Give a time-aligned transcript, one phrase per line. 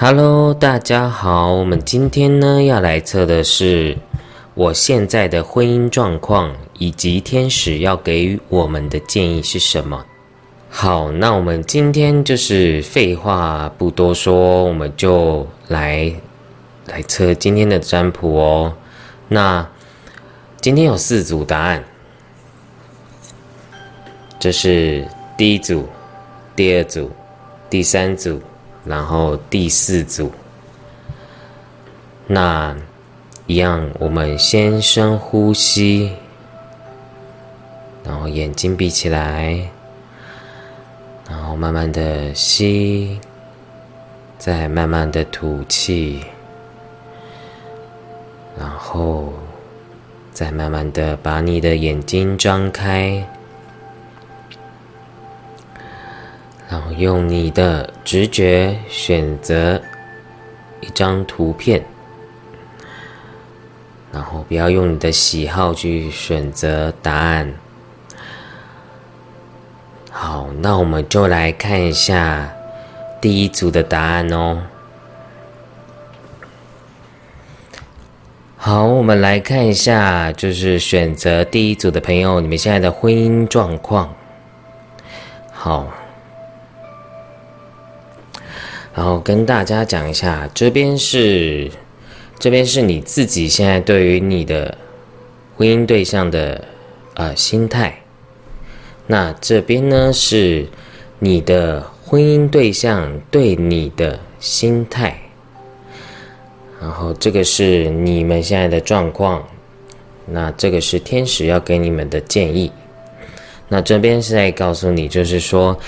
[0.00, 3.98] Hello，大家好，我们今天呢要来测的是
[4.54, 10.06] 我现在的婚姻状况，以及天使要给予我们的建议是什么。
[10.70, 16.14] 好，那我们今天就是废话不多说，我们就来
[16.86, 18.72] 来测今天的占卜哦。
[19.26, 19.68] 那
[20.60, 21.82] 今天有四组答案，
[24.38, 25.04] 这是
[25.36, 25.88] 第一组、
[26.54, 27.10] 第二组、
[27.68, 28.40] 第三组，
[28.88, 30.32] 然后第四组。
[32.26, 32.74] 那
[33.46, 36.12] 一样，我们先深呼吸，
[38.02, 39.68] 然后眼睛闭起来。
[41.30, 43.20] 然后慢慢的吸，
[44.38, 46.24] 再慢慢的吐气，
[48.58, 49.34] 然后
[50.32, 53.22] 再慢慢的把你的眼睛张开，
[56.68, 59.80] 然后用你的直觉选择
[60.80, 61.82] 一张图片，
[64.12, 67.54] 然后不要用你的喜好去选择答案。
[70.10, 72.52] 好，那我们就来看一下
[73.20, 74.62] 第一组的答案哦。
[78.56, 84.12] 好，我们来看一下，就是选择第一组的朋友，你们现在的婚姻状况。
[85.52, 85.86] 好，
[88.98, 91.70] 然后跟大家讲一下，这边是
[92.36, 94.76] 这边是你自己现在对于你的
[95.56, 96.64] 婚姻对象的
[97.14, 97.96] 呃心态。
[99.06, 100.66] 那这边呢是
[101.20, 105.16] 你的婚姻对象对你的心态，
[106.80, 109.46] 然后这个是你们现在的状况，
[110.26, 112.72] 那这个是天使要给你们的建议。
[113.68, 115.78] 那这边是在告诉你，就是说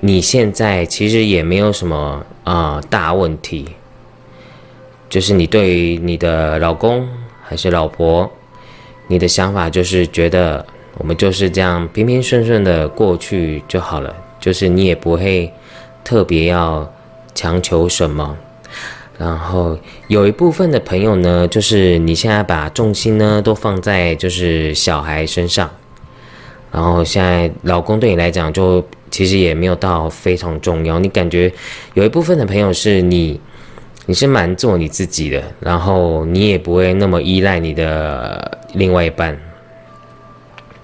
[0.00, 3.66] 你现在其实也没有什么啊大问题，
[5.08, 7.08] 就是你对你的老公
[7.42, 8.30] 还是老婆，
[9.06, 10.64] 你的想法就是觉得。
[10.98, 15.50] 我们就是这样平平顺顺的过去就好了，就是你也不会
[16.04, 16.92] 特别要
[17.34, 18.36] 强求什么。
[19.16, 19.78] 然后
[20.08, 25.70] 有一部分的朋友呢，就是你现在把重心呢都放在就是小孩身上，
[26.72, 30.98] 然后现在老公对你来讲就其实也没有到非常重要。
[30.98, 31.52] 你感觉
[31.94, 33.40] 有一部分的朋友是你
[34.06, 39.38] 你是蛮做你自己的，然后你也不会那么依赖你的另外一半。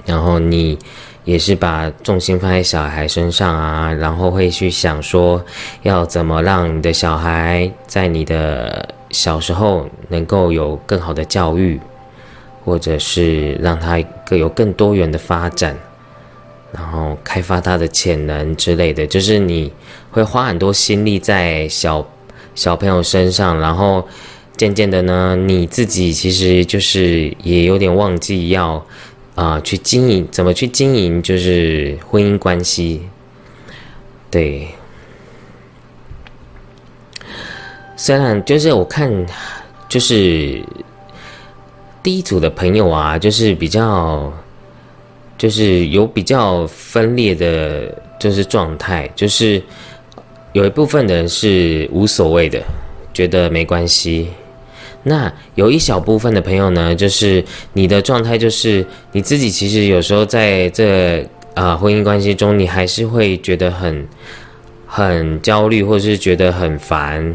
[0.05, 0.79] 然后你
[1.25, 5.45] 也是把重心放在小孩身上啊，然后会去想说
[5.83, 11.81] 要怎么让你的小孩在你的小时候能够有更好的教育，
[12.67, 15.75] 或者是让他更有更多元的发展，
[16.73, 19.73] 然后开发他的潜能之类的，就是你
[20.11, 22.07] 会花很多心力在小
[22.55, 24.07] 小朋友身上，然后
[24.57, 28.85] 渐渐的呢，你自己其实就是也有点忘记要。
[29.37, 33.03] 啊，去经营怎么去经营就是婚姻关系，
[34.31, 34.69] 对。
[37.99, 39.13] 虽然就是我看，
[39.91, 40.63] 就是
[42.07, 44.33] 第一组的朋友啊，就是比较，
[45.37, 49.61] 就是有比较分裂的，就是状态，就是
[50.53, 52.63] 有一部分人是无所谓的，
[53.13, 54.29] 觉得没关系。
[55.03, 64.07] 那有一小部分的朋友呢，就是你的状态，就是你自己其实有时候在这啊婚姻关系中，你还是会觉得很
[64.87, 67.35] 很焦虑，或者是觉得很烦，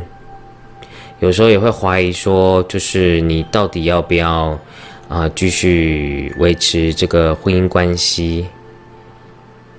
[1.22, 4.60] 有时候也会怀疑说，就是你到底要不要
[5.08, 8.48] 啊继续维持这个婚姻关系？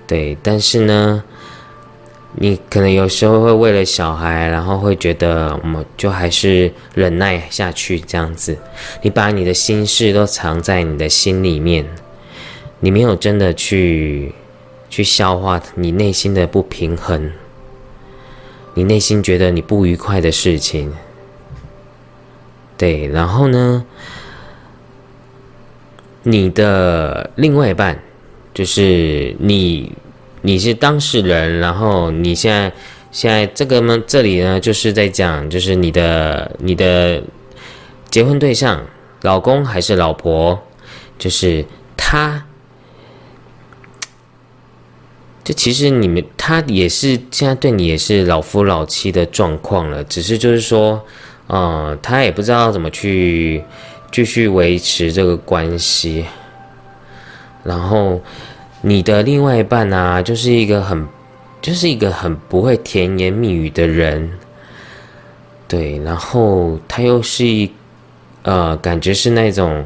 [0.06, 1.22] 对，但是呢。
[2.34, 8.56] 你可能有时候会为了小孩，然后会觉得我们就还是忍耐下去这样子。
[9.02, 11.84] 你把你的心事都藏在你的心里面，
[12.80, 14.32] 你没有真的去
[14.88, 17.30] 去消化你内心的不平衡，
[18.72, 20.90] 你内心觉得你不愉快的事情。
[22.82, 23.84] 对，然后呢，
[26.24, 28.02] 你的另外一半
[28.52, 29.92] 就是你。
[30.44, 32.72] 你是当事人，然后你现在
[33.12, 37.22] 现在这个呢，这里呢就是在讲，就是你的你的
[38.10, 38.84] 结婚对象，
[39.20, 40.58] 老公还是老婆，
[41.16, 41.64] 就是
[41.96, 42.44] 他，
[45.44, 51.04] 就其实你们他也是现在对你也是老夫老妻的状况了，只是就是说，
[51.52, 53.62] 呃，他也不知道怎么去
[54.10, 56.24] 继续维持这个关系，
[57.62, 58.20] 然后。
[58.84, 61.06] 你的另外一半啊，就是一个很，
[61.60, 64.28] 就是一个很不会甜言蜜语的人，
[65.68, 67.70] 对，然后他又是一，
[68.42, 69.84] 呃，感觉是那种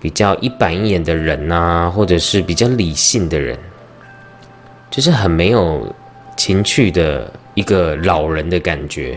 [0.00, 3.56] 比较一板一眼的人呐，或者是比较理性的人，
[4.90, 5.94] 就是很没有
[6.36, 9.16] 情趣的一个老人的感觉。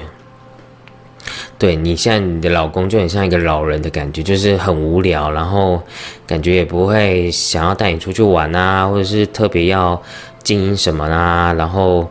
[1.58, 5.82] 对你现在你的老公就很像一个老人的感觉，就是很无聊，然后
[6.28, 10.02] 感觉也不会想要带你出去玩啊，或者是特别要
[10.44, 11.54] 经营什么啦。
[11.54, 12.10] 然后，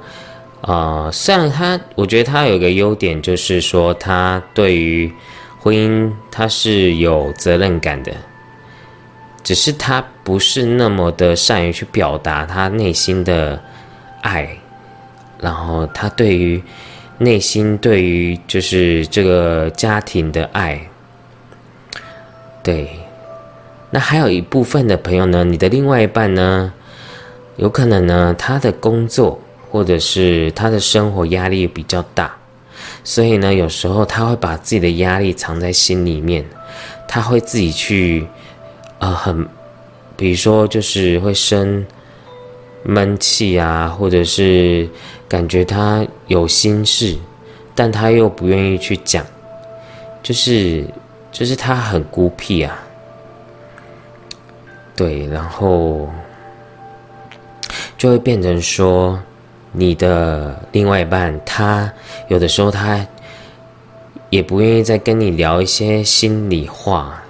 [0.63, 5.13] 呃，虽然他，我觉得他有一个优点，就是说他对于
[5.61, 8.13] 婚姻他是有责任感的，
[9.45, 13.63] 只是他不是那么的善于去表达他内心的
[14.23, 14.49] 爱，
[15.39, 16.63] 然后他对于。
[17.23, 20.91] 内心对于就是这个家庭的爱，
[22.65, 22.89] 对，
[23.91, 26.73] 那还有一部分的朋友呢，你的另外一半呢，
[27.55, 29.41] 有可能呢，他的工作
[29.71, 32.35] 或者是他的生活压力比较大，
[33.05, 36.45] 所以呢，有时候他会把自己的压力藏在心里面，
[37.07, 38.27] 他会自己去，
[38.99, 39.47] 呃，很，
[40.17, 41.87] 比如说就是会生
[42.83, 44.89] 闷气啊，或者是。
[45.33, 47.17] 感觉他有心事，
[47.75, 49.25] 但他又不愿意去讲，
[50.23, 50.85] 就是
[51.31, 52.79] 就是他很孤僻啊。
[54.95, 56.07] 对，然后
[57.97, 59.19] 就会变成说，
[59.73, 61.91] 你的另外一半他
[62.29, 63.07] 有的时候他
[64.29, 67.23] 也不愿意再跟你聊一些心里话，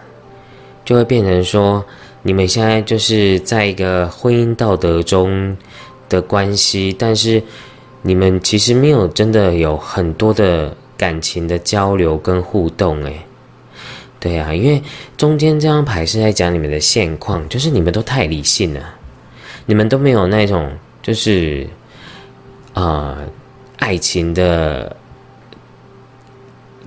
[0.85, 1.85] 就会变成说，
[2.23, 5.57] 你们现在就是在一个婚姻道德中
[6.09, 7.41] 的关系，但是。
[8.05, 13.21] 你们其实没有真的有很多的感情的交流跟互动，诶，
[14.19, 14.83] 对啊，因为
[15.17, 18.81] 中间这张牌是在讲你们的现况，就是你们都太理性了，
[19.67, 21.67] 你们都没有那种就是
[22.75, 23.19] 啊
[23.79, 24.97] 爱情的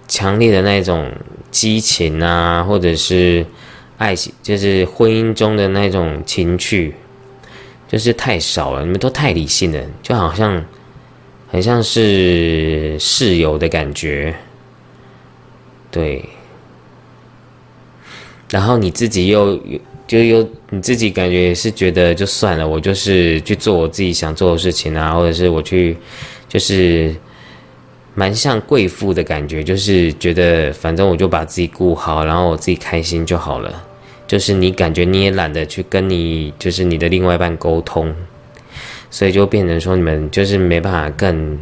[0.09, 1.09] 强烈的那种
[1.49, 3.45] 激情啊，或者是
[3.97, 6.93] 爱情，就是婚姻中的那种情趣，
[7.87, 10.61] 就是太少了，你们都太理性了，就好像。
[11.47, 14.35] 很像是室友的感觉，
[15.89, 16.23] 对。
[18.51, 25.97] 然后你自己又又就又你自己感觉也是觉得就算了，我就是去做我自己想做的事情啊，或者是我去
[26.47, 27.13] 就是
[28.13, 33.83] 蛮像贵妇的感觉，就是觉得反正我就把自己顾好，然后我自己开心就好了。
[34.27, 38.13] 就是你感觉你也懒得去跟你就是你的另外一半沟通。
[39.15, 41.57] 所以就变成说，你们就是没办法更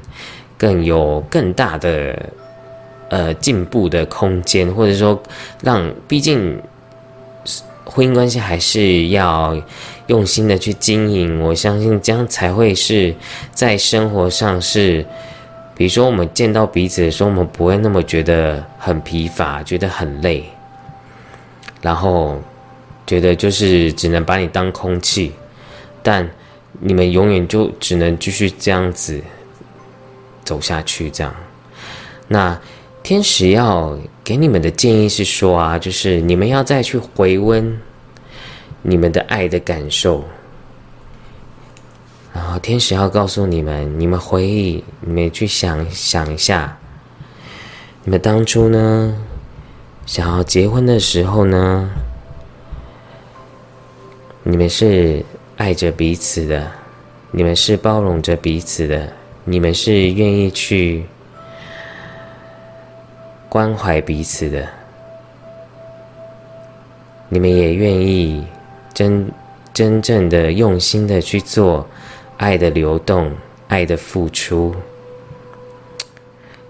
[0.58, 2.20] 更有更大的
[3.10, 5.22] 呃进步的空间，或者说
[5.62, 6.60] 让，毕竟
[7.86, 9.56] 婚姻关系还是要
[10.08, 11.40] 用心的去经营。
[11.42, 13.14] 我相信这样才会是
[13.52, 15.06] 在生活上是，
[15.76, 20.44] 比如说我们见到彼此的时候，我们不会那么觉得很疲乏，觉得很累，
[21.84, 22.42] 然后
[23.06, 25.34] 觉得就是只能把你当空气，
[26.02, 26.28] 但。
[26.86, 29.22] 你们永远就只能继续这样子
[30.44, 31.34] 走下去，这样。
[32.28, 32.60] 那
[33.02, 37.80] 天使要给你们的建议是说啊，就是你们要再去回温
[38.82, 40.26] 你们的爱的感受。
[42.34, 46.78] 然后天使要告诉你们，你们回忆，你们去想想一下，
[48.04, 49.16] 你们当初呢
[50.06, 51.90] 想要结婚的时候呢，
[54.44, 55.24] 你们是。
[55.56, 56.72] 爱着彼此的，
[57.36, 59.12] 你们是包容着彼此的，
[59.44, 61.04] 你们是愿意去
[63.50, 64.70] 关怀彼此的，
[67.30, 68.46] 你们也愿意
[68.94, 69.28] 真
[69.74, 71.88] 真正的用心的去做
[72.38, 73.32] 爱的流动，
[73.68, 74.72] 爱的付出。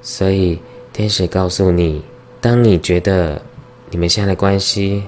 [0.02, 0.58] 所以
[0.94, 2.02] 天使告诉你，
[2.40, 3.42] 当你觉得
[3.90, 5.04] 你们现在的关系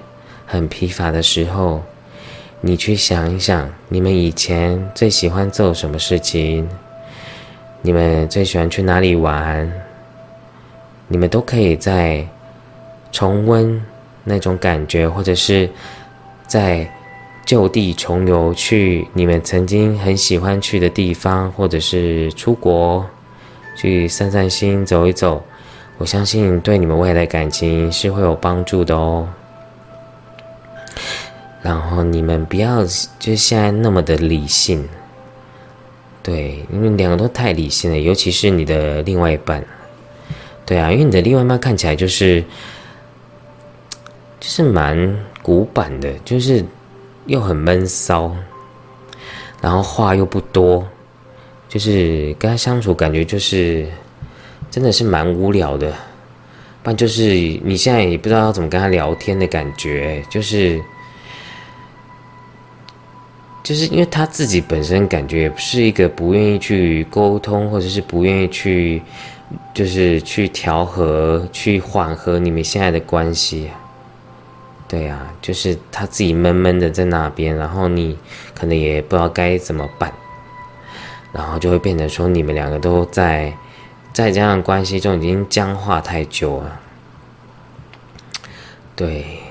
[0.45, 1.81] 很疲乏的时候。
[2.61, 6.67] 你去想一想，你们以前最喜欢做什么事情？
[7.81, 9.71] 你们最喜欢去哪里玩？
[11.07, 12.27] 你们都可以在
[13.11, 13.79] 重温
[14.23, 15.69] 那种感觉，或者是
[16.47, 16.89] 在
[17.45, 23.05] 就地重游，去你们曾经很喜欢去的地方，或者是出国
[23.77, 25.43] 去散散心、走一走。
[25.99, 29.29] 我相信对你们未来感情是会有帮助的哦。
[31.65, 32.85] 然后你们不要
[33.17, 34.87] 就现在那么的理性，
[36.21, 39.65] 对，因为两个都太理性了，尤其是你的另外一半，
[40.63, 42.41] 对啊，因为你的另外一半看起来就是
[44.39, 46.63] 就是蛮古板的，就是
[47.25, 48.31] 又很闷骚，
[49.59, 50.87] 然后话又不多，
[51.67, 53.87] 就是跟他相处感觉就是
[54.69, 55.91] 真的是蛮无聊的。
[56.83, 57.23] 不然就是
[57.63, 60.79] 你现在也不知道要怎么跟他聊天的感觉，就是
[63.65, 69.01] 就是因为他自己本身感觉也不是一个不愿意去沟通，或者是不愿意去
[69.73, 73.71] 就是去调和、去缓和你们现在的关系。
[74.87, 78.15] 对啊，就是他自己闷闷的在那边，然后你
[78.53, 80.13] 可能也不知道该怎么办，
[81.33, 83.51] 然后就会变成说你们两个都在。
[84.13, 86.79] 在这样关系中已经僵化太久了，
[88.95, 89.44] 对。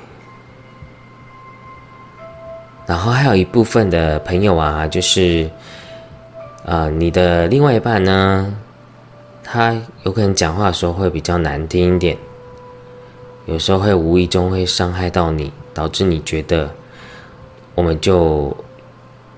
[2.86, 5.48] 然后还有一部分的朋友啊，就是，
[6.64, 8.54] 呃，你的另外一半呢，
[9.42, 12.16] 他有可能讲话的时候会比较难听一点，
[13.46, 16.70] 有时候会无意中会伤害到你，导致你觉得，
[17.74, 18.54] 我们就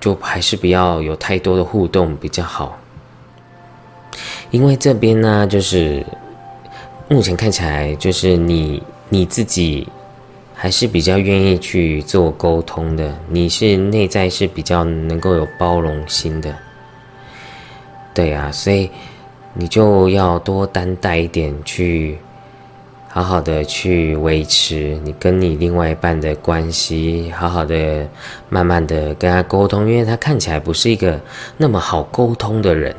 [0.01, 2.79] 就还是不要有太多的互动比较好。
[4.51, 6.05] 因为这边呢，就是
[7.09, 9.87] 目前看起来，就是你你自己
[10.59, 16.57] 还是比较愿意去做沟通的，你是内在是比较能够有包容心的，
[18.15, 18.91] 对啊，所以
[19.53, 22.19] 你就要多担待一点，去
[23.09, 28.09] 好好的去维持你跟你另外一半的关系，好好的
[28.49, 31.21] 慢慢的跟他沟通，因为他看起来不是一个
[31.59, 32.97] 那么好沟通的人。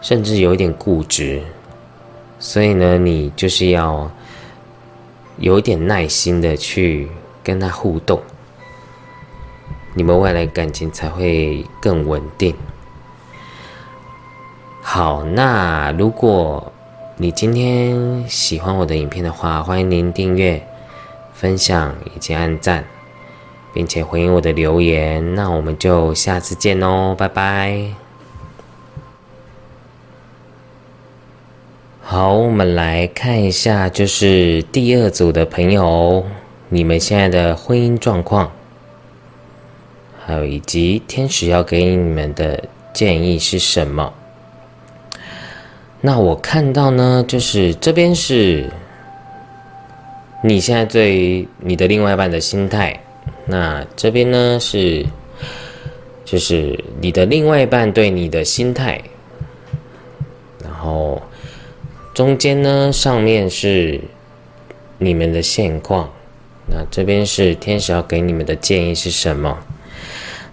[0.00, 1.42] 甚至有一点固执，
[2.38, 4.08] 所以呢，你就是要
[5.38, 7.08] 有点耐心的去
[7.44, 8.20] 跟他互动，
[9.94, 12.54] 你们未来感情才会更稳定。
[14.82, 16.72] 好，那如果
[17.16, 20.66] 你今天喜欢我的影片的话，欢迎您订阅、
[21.34, 22.84] 分享以及按赞，
[23.72, 25.34] 并且回应我的留言。
[25.34, 28.07] 那我们就下次见哦，拜拜。
[32.10, 36.24] 好，我们来看一下，就是第二组的朋友，
[36.70, 38.50] 你们现在的婚姻状况，
[40.18, 44.14] 还有以及天使要给你们的建议是什么？
[46.00, 48.72] 那我看到呢，就是这边是
[50.42, 52.98] 你现在对你的另外一半的心态，
[53.44, 55.04] 那这边呢是
[56.24, 58.98] 就是你的另外一半对你的心态，
[60.64, 61.20] 然后。
[62.18, 64.00] 中间呢，上面是
[64.98, 66.10] 你们的现况，
[66.68, 69.56] 那这边是天使要给你们的建议是什么？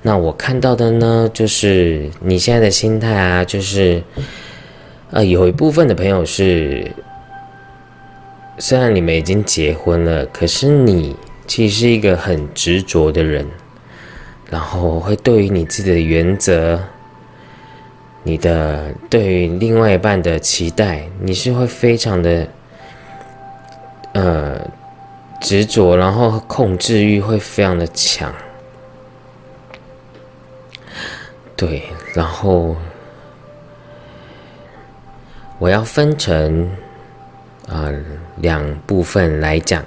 [0.04, 4.04] 那我看到的呢，就是你现在的心态啊，就是
[5.10, 6.86] 呃，有一部分的朋友是，
[8.60, 11.16] 虽然你们已经结婚了，可是你
[11.48, 13.44] 其实是一个很执着的人，
[14.52, 16.80] 然后会对于你自己的原则。
[18.28, 22.48] 你的对于另外一半的期待，你是会非常的，
[24.14, 24.60] 呃，
[25.40, 28.34] 执着，然后控制欲会非常的强，
[31.56, 31.84] 对，
[32.16, 32.76] 然后
[35.60, 36.68] 我要分成
[37.68, 37.92] 啊
[38.38, 39.86] 两部分来讲，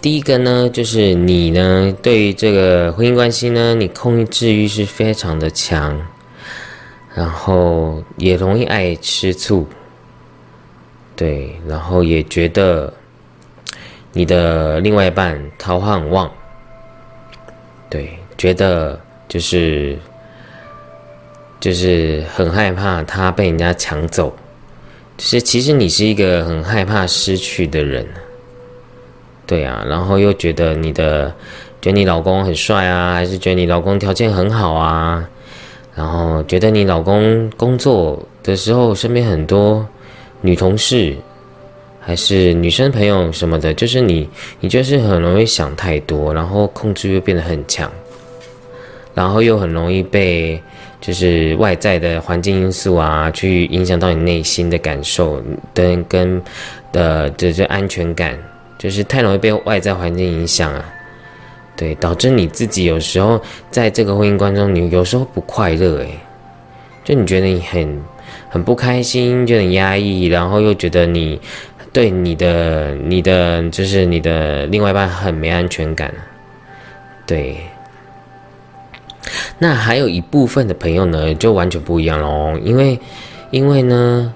[0.00, 6.04] 第一个呢，就是你呢对于这个婚姻关系呢，你控制欲是非常的强。
[7.14, 9.66] 然后也容易爱吃醋，
[11.14, 12.92] 对，然后也觉得
[14.12, 16.30] 你的另外一半桃花很旺，
[17.90, 19.98] 对，觉得就是
[21.60, 24.34] 就是很害怕他被人家抢走，
[25.18, 28.08] 就是其实你是一个很害怕失去的人，
[29.46, 31.28] 对啊，然后又觉得你的
[31.82, 35.28] 觉得你老公很帅啊，还是觉得你老公条件很好啊？
[35.94, 39.86] 然后觉得你老公工作的时候，身边很多
[40.40, 41.14] 女同事，
[42.00, 44.28] 还是女生朋友什么的，就是你，
[44.60, 47.92] 你就是很容易想太多，然后控制欲变得很强，
[49.14, 50.60] 然后又很容易被
[51.00, 55.42] 就是外在的环境因素啊，去影响到你内心的感受，
[55.74, 56.42] 跟跟
[56.90, 58.38] 的这这安全感，
[58.78, 60.84] 就是太容易被外在环境影响啊。
[61.74, 66.18] 对，导致你自己有时候在这个婚姻关中，你有时候不快乐，诶，
[67.02, 68.02] 就你觉得你很
[68.50, 71.40] 很不开心，就很压抑，然后又觉得你
[71.90, 76.14] 对你的你的就是你的另外一半很没安全感，
[77.26, 77.56] 对。
[79.58, 83.00] 那还有一部分的朋友呢，就完全不一样喽，因为
[83.50, 84.32] 因为呢，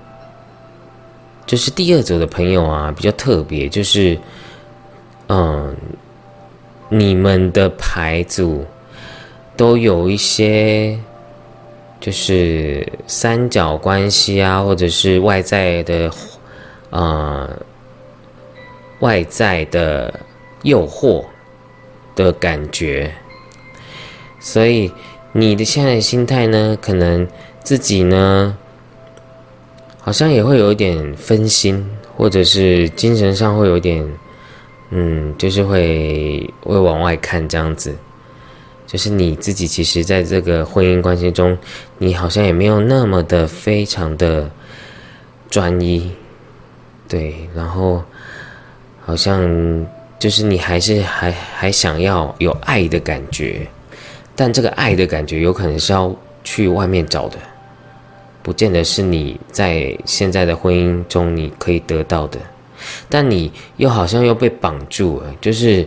[1.45, 4.19] 就是第二组的朋友啊，比较特别，就是
[5.29, 5.77] 嗯。
[6.89, 8.65] 你们的牌组
[9.57, 10.99] 都有一些
[11.99, 16.11] 就是三角关系啊，或者是外在的，
[16.91, 17.49] 呃，
[19.01, 20.21] 外在的
[20.63, 21.25] 诱惑
[22.15, 23.11] 的感觉。
[24.39, 24.93] 所以
[25.33, 27.27] 你的现在心态呢，可能
[27.65, 28.57] 自己呢，
[30.01, 31.85] 好像也会有一点分心，
[32.17, 34.07] 或者是精神上会有点，
[34.91, 37.95] 嗯，就是会会往外看这样子。
[38.87, 41.59] 就是你自己，其实在这个婚姻关系中，
[41.99, 44.49] 你好像也没有那么的非常的
[45.51, 46.13] 专一，
[47.09, 48.01] 对，然后
[49.05, 49.87] 好像
[50.21, 53.67] 就是你还是还还想要有爱的感觉，
[54.37, 56.15] 但这个爱的感觉有可能是要
[56.45, 57.37] 去外面找的，
[58.41, 62.39] 不见得是你在现在的婚姻中你可以得到的，
[63.09, 65.87] 但你又好像又被绑住了，就是。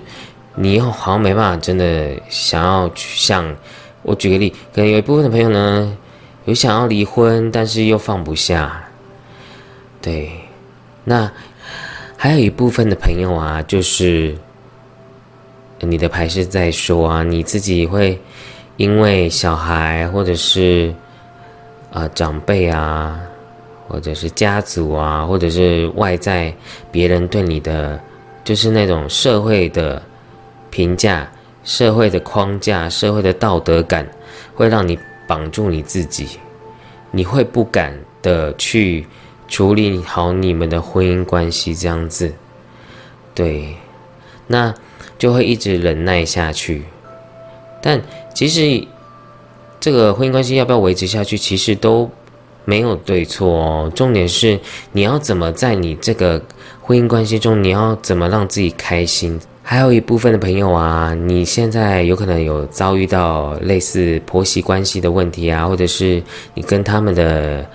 [0.56, 3.56] 你又好像没办法真的想要去像
[4.02, 5.98] 我举个例，可能有一部分的朋友呢，
[6.44, 8.84] 有想要离婚，但是又放不下。
[10.02, 10.30] 对，
[11.06, 11.32] 那
[12.18, 14.36] 还有一部分的朋友啊，就是
[15.80, 18.20] 你的牌是在说啊，你自己会
[18.76, 20.94] 因为小孩或者是
[21.94, 23.18] 啊长辈啊，
[23.90, 26.54] 或者是家族啊，或者是外在
[26.92, 28.00] 别人对你的，
[28.46, 30.02] 就是那种社会的。
[30.72, 31.28] 评价
[31.64, 34.08] 社会的框架、社会的道德感，
[34.54, 36.38] 会让你绑住你自己，
[37.10, 37.92] 你会不敢
[38.22, 39.08] 的去
[39.48, 42.32] 处理好你们的婚姻关系，这样子，
[43.34, 43.76] 对，
[44.46, 44.72] 那
[45.18, 46.84] 就会一直忍耐下去。
[47.82, 48.00] 但
[48.32, 48.88] 其实
[49.80, 52.08] 这个婚姻关系要不要维持下去，其实都
[52.70, 53.92] 没有对错哦。
[53.96, 54.60] 重点是
[54.92, 56.40] 你要怎么在你这个
[56.80, 59.40] 婚姻关系中，你要怎么让自己开心。
[59.64, 66.22] 还有一部分的朋友啊，你现在有可能有遭遇到类似婆媳关系的问题啊，或者是
[66.54, 67.66] 你跟他们的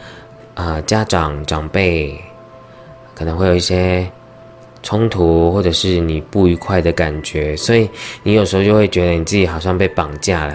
[0.55, 2.19] 啊家长长辈
[3.15, 4.05] 可能会有一些
[4.83, 7.89] 冲突，或者是你不愉快的感觉，所以
[8.25, 10.55] 你有时候就会觉得你自己好像被绑架了，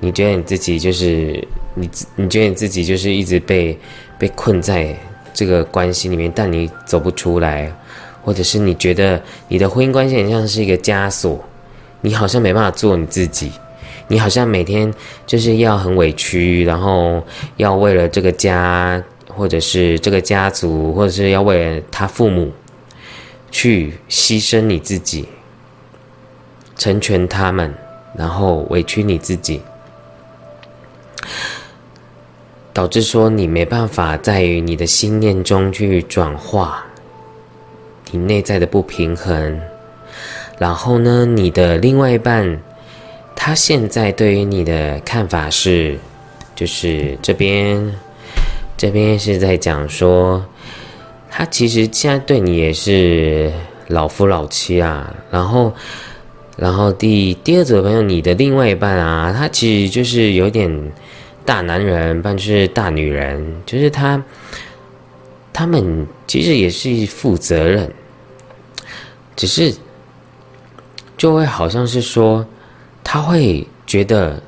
[0.00, 3.78] 你觉得你自己就是你，你觉得你自己就是一直被
[4.18, 4.96] 被困在
[5.32, 7.72] 这个关系里面，但你走不出来。
[8.20, 11.42] 或者是你觉得你的婚姻关系很像是一个枷锁，
[12.02, 13.50] 你好像没办法做你自己，
[14.08, 14.92] 你好像每天
[15.26, 17.24] 就是要很委屈，然后
[17.56, 22.52] 要为了这个家，或者是这个家族，或者是要为了他父母
[23.50, 25.26] 去牺牲你自己，
[26.76, 27.72] 成全他们，
[28.14, 29.62] 然后委屈你自己，
[32.72, 36.84] 导致说你没办法在于你的心念中去转化。
[38.10, 39.60] 你内在的不平衡，
[40.58, 41.26] 然后呢？
[41.26, 42.58] 你的另外一半，
[43.36, 45.98] 他现在对于你的看法是，
[46.56, 47.94] 就是这边，
[48.78, 50.42] 这边是在讲说，
[51.30, 53.52] 他其实现在对你也是
[53.88, 55.14] 老夫老妻啊。
[55.30, 55.70] 然后，
[56.56, 60.92] 然后第第二组的朋友，你的另外一半啊，他其实就是有点
[61.48, 64.22] 大男人，半是大女人，就是他。
[65.50, 67.90] 他们其实也是负责任，
[69.34, 69.74] 只是
[71.16, 72.46] 就会好像是说，
[73.02, 74.40] 他会觉得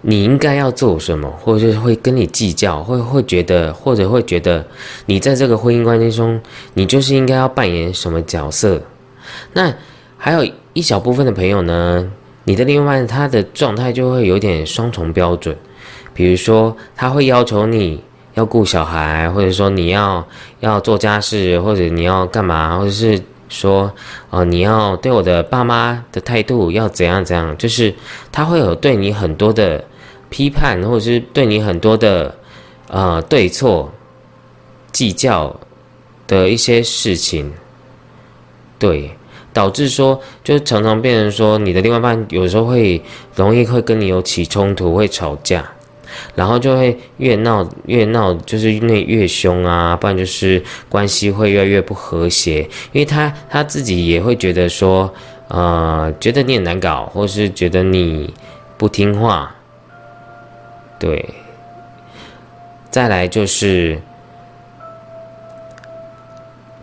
[0.00, 4.64] 你应该要做什么，或者是会跟你计较，会会觉得，或者会觉得
[5.06, 6.40] 你在这个婚姻关系中，
[6.74, 8.80] 你就是应该要扮演什么角色。
[9.54, 9.74] 那
[10.16, 12.08] 还有一小部分的朋友呢，
[12.44, 15.56] 你的另外他的状态就会有点双重标准，
[16.14, 18.02] 比如说他会要求你。
[18.34, 20.26] 要顾小孩，或者说你要
[20.58, 23.92] 要做家事，或者你要干嘛，或者是说，
[24.28, 27.94] 哦，你要对我的爸妈的态度要怎样怎样，就是
[28.32, 29.84] 他会有对你很多的
[30.30, 32.34] 批判，或者是对你很多的
[32.88, 33.92] 呃对错
[34.90, 35.60] 计较
[36.26, 37.52] 的一些事情，
[38.80, 39.16] 对，
[39.54, 43.00] 导致说就常常变成说你的另外一半有时候会
[43.34, 45.64] 容易会跟你有起冲突，会吵架。
[46.36, 52.60] 然后就会越闹越闹，就是那越凶啊，不然就是关系会越来越不和谐。
[52.92, 55.12] 因为他他自己也会觉得说，
[55.48, 58.32] 呃，觉得你很难搞，或是觉得你
[58.76, 59.56] 不听话。
[61.00, 61.34] 对，
[62.90, 64.00] 再来就是，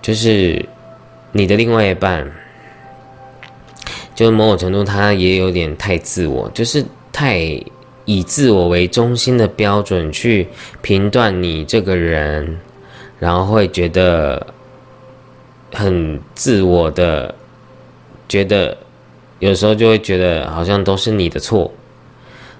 [0.01, 0.65] 就是
[1.31, 2.29] 你的另外一半，
[4.21, 7.59] 就是某种程度他也有点太自我，就是太。
[8.05, 10.47] 以自我为中心的标准去
[10.81, 12.59] 评断你这个人，
[13.19, 14.45] 然后会觉得
[15.71, 17.33] 很自我的，
[18.27, 18.75] 觉得
[19.37, 21.71] 有时候就会觉得好像都是你的错，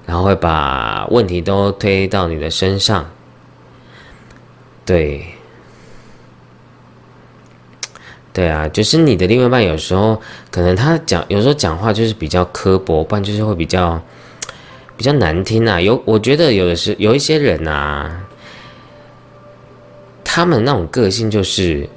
[0.05, 3.03] 然后会把问题都推到你的身上。
[4.85, 5.25] 对，
[8.33, 14.01] 对啊，就是你的另外一半有时候可能他讲，有时候讲话就是比较刻薄，不然就是会比较
[14.95, 15.81] 比较难听啊。
[15.81, 18.23] 有，我觉得有的是有一些人啊，
[20.23, 21.89] 他们那种个性就是，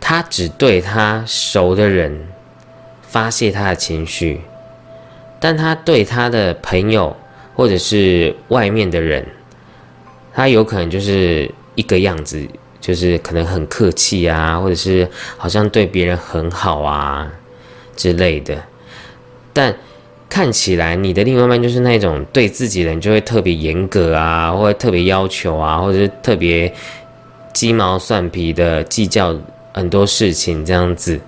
[0.00, 2.28] 他只对他熟的人
[3.02, 4.40] 发泄他的情绪，
[5.40, 7.16] 但他对他的朋友
[7.54, 9.26] 或者是外面的人，
[10.32, 11.50] 他有可能就是。
[11.76, 12.48] 一个样子，
[12.86, 17.28] 就是可能很客气啊，或者是好像对别人很好啊
[17.96, 18.56] 之类的。
[19.52, 19.74] 但
[20.28, 26.72] 看起来你的另外一半就是那种对自己人就会特别严格啊，或者特别要求啊，或者是特别
[27.52, 29.34] 鸡毛蒜皮的计较
[29.72, 31.18] 很多事情这样子。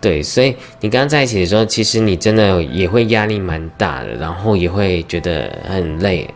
[0.00, 6.28] 对，所以你跟他在一起的时候，其实你真的也会压力蛮大的，然后也会觉得很累、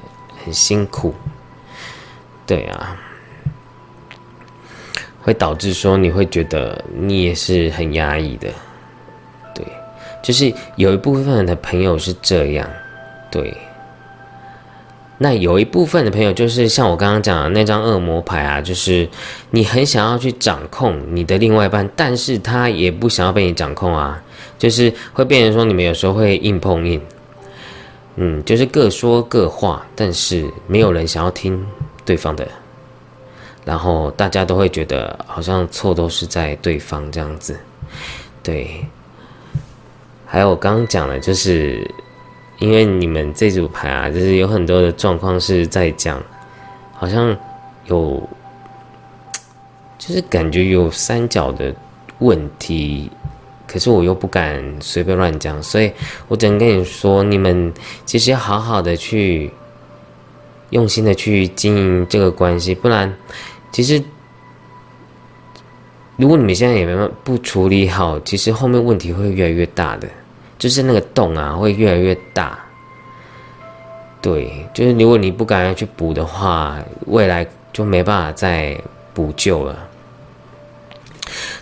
[0.44, 1.12] 很辛苦。
[2.46, 2.96] 对啊。
[5.22, 8.48] 会导致说你会觉得你也是很压抑的，
[9.54, 9.64] 对，
[10.22, 12.68] 就是有一部分的朋友是这样，
[13.30, 13.56] 对。
[15.22, 19.06] 那有一部分的朋友就是像我刚刚讲的那张恶魔牌啊，就是
[19.50, 24.18] 你很想要去掌控你的另外一半，但是他也不想要被你掌控啊，
[24.58, 26.98] 就是会变成说你们有时候会硬碰硬，
[28.16, 31.62] 嗯，就是各说各话，但是没有人想要听
[32.06, 32.48] 对方的。
[33.64, 37.58] 然后大家都会觉得好像错都是在对方这样子，
[38.42, 38.84] 对。
[40.26, 41.84] 还有我刚刚讲的，就是
[42.60, 46.22] 因为你们这组牌啊，就是有很多的状况是在讲，
[46.94, 47.36] 好像
[47.86, 48.22] 有，
[49.98, 51.74] 就是感觉有三角的
[52.20, 53.10] 问题，
[53.66, 55.90] 可是我又不敢随便乱讲，所以
[56.28, 57.74] 我只能跟你说，你们
[58.06, 59.50] 其实要好好的去
[60.70, 63.12] 用心的去经营这个关系，不然。
[63.72, 64.02] 其实，
[66.16, 70.08] 如果你们现在也没不处理好，其实后面问题会越来越大的，
[70.58, 72.58] 就是那个洞啊会越来越大。
[74.20, 78.76] 对，就是如果你不敢要去补的话，未来就没办法再
[79.14, 79.88] 补救了。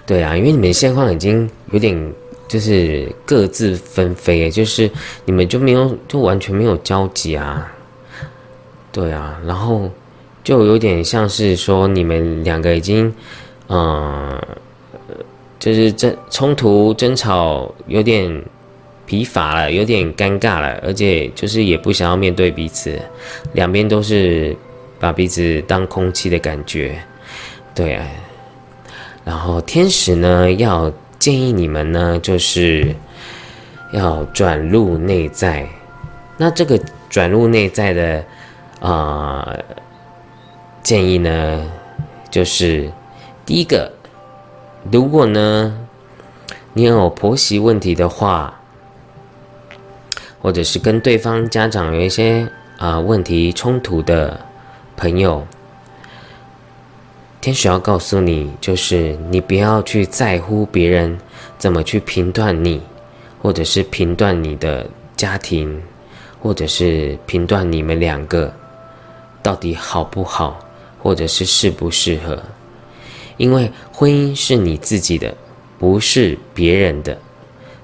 [0.06, 2.12] 对啊，因为你们现况已经有点
[2.48, 4.90] 就是各自纷飞，就是
[5.26, 7.70] 你们就没有就完全没有交集啊。
[8.92, 9.90] 对啊，然后。
[10.44, 13.12] 就有点像是说，你们两个已经，
[13.68, 14.40] 嗯，
[15.58, 18.42] 就是争冲突、争吵有点
[19.04, 22.98] 疲乏了，有点尴尬了，而且就是也不想要面对彼此，
[23.52, 24.56] 两边都是
[24.98, 26.98] 把彼此当空气的感觉，
[27.74, 28.06] 对啊。
[29.26, 32.94] 然后天使呢，要建议你们呢，就是
[33.92, 35.68] 要转入内在。
[36.38, 38.24] 那这个转入内在的，
[38.80, 39.48] 啊。
[40.80, 41.70] 建议呢，
[42.30, 42.90] 就是
[43.44, 43.92] 第一个，
[44.90, 45.86] 如果呢
[46.72, 48.58] 你有婆媳问题的话，
[50.40, 54.40] 或者是跟对方家长有一些啊问题冲突的
[54.96, 55.46] 朋友，
[57.42, 61.18] 天使要告诉你，就是你不要去在乎别人
[61.58, 62.80] 怎么去评断你，
[63.42, 65.82] 或者是评断你的家庭，
[66.40, 68.54] 或者是评断你们两个
[69.48, 70.64] 到底好不好。
[71.00, 72.36] 或者是适不适合，
[73.36, 75.32] 因为婚姻是你自己的，
[75.78, 77.16] 不是别人的，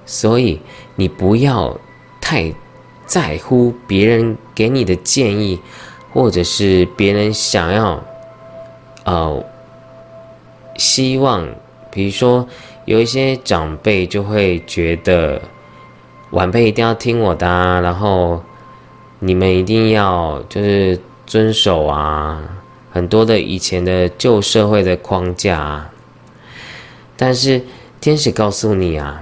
[0.04, 0.60] 所以
[0.96, 1.78] 你不要
[2.20, 2.52] 太
[3.06, 5.60] 在乎别人给你的建议，
[6.12, 8.02] 或者是别人想要，
[9.04, 9.44] 呃，
[10.76, 11.48] 希望，
[11.92, 12.46] 比如说
[12.84, 15.40] 有一些长辈就会觉得
[16.32, 17.46] 晚辈一定要听我的，
[17.80, 18.42] 然后
[19.20, 21.00] 你们一定要就是
[21.34, 22.40] 遵守啊。
[22.92, 25.90] 很多的以前的旧社会的框架，
[27.16, 27.60] 但是
[28.00, 29.20] 天使告诉你啊，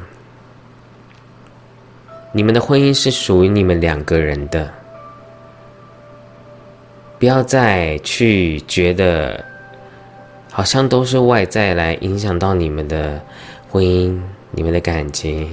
[2.32, 4.70] 你们的婚姻是属于你们两个人的，
[7.18, 9.42] 不要再去觉得
[10.50, 13.18] 好像都是外在来影响到你们的
[13.70, 14.20] 婚姻、
[14.50, 15.48] 你们的感情。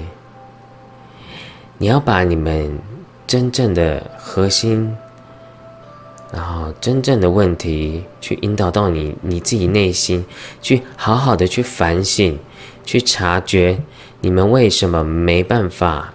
[1.77, 2.77] 你要把你们
[3.25, 4.93] 真正的核心。
[6.31, 10.23] 然后，真正的问题去引导到你你自己内心，
[10.61, 12.37] 去好好的去反省，
[12.85, 13.81] 去察觉
[14.21, 16.13] 你们为什么没办法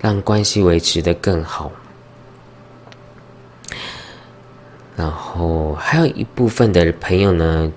[0.00, 1.70] 让关系维持的更好。
[4.96, 7.72] 然后还有一部分的朋友呢，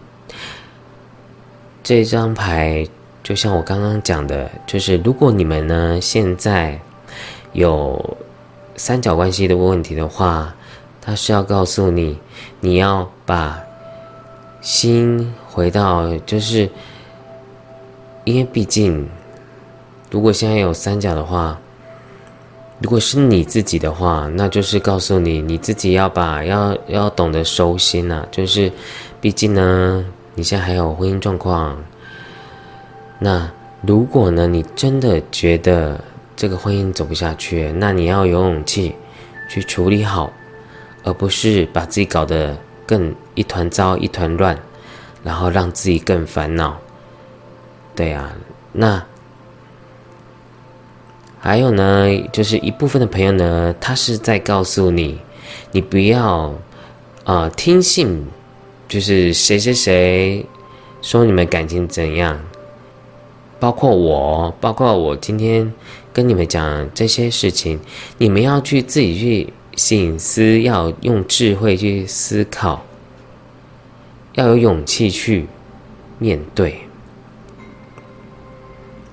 [1.83, 2.87] 这张牌
[3.21, 6.79] 就像我刚刚讲的，就是如果你们呢现在
[7.53, 8.17] 有
[8.75, 10.55] 三角关系的问题的话，
[11.11, 12.17] 他是要告诉你，
[12.61, 13.59] 你要把
[14.61, 16.69] 心回到，就是
[18.23, 19.09] 因为毕竟，
[20.09, 21.59] 如果现在有三角的话，
[22.79, 28.71] 如果是你自己的话，那就是告诉你，你自己要把要要懂得收心呐，就是
[29.19, 31.77] 毕竟呢，你现在还有婚姻状况，
[33.19, 35.99] 那如果呢，你真的觉得。
[36.33, 38.95] 这个婚姻走不下去，那你要有勇气
[39.47, 40.33] 去处理好，
[41.03, 44.57] 而不是把自己搞得更一团糟、一团乱，
[45.23, 46.77] 然后让自己更烦恼。
[47.95, 48.33] 对啊，
[48.71, 49.03] 那
[51.39, 55.19] 还有呢，就是一部分的朋友呢，他是在告诉你，
[55.71, 56.53] 你不要
[57.23, 58.25] 啊听信，
[58.87, 60.45] 就是谁谁谁
[61.01, 62.39] 说你们感情怎样，
[63.59, 65.73] 包括我，包括我今天。
[66.13, 67.79] 跟你们讲这些事情，
[68.17, 72.85] 你们要去自己去醒思，要用智慧去思考，
[74.33, 75.47] 要有勇气去
[76.19, 76.81] 面对，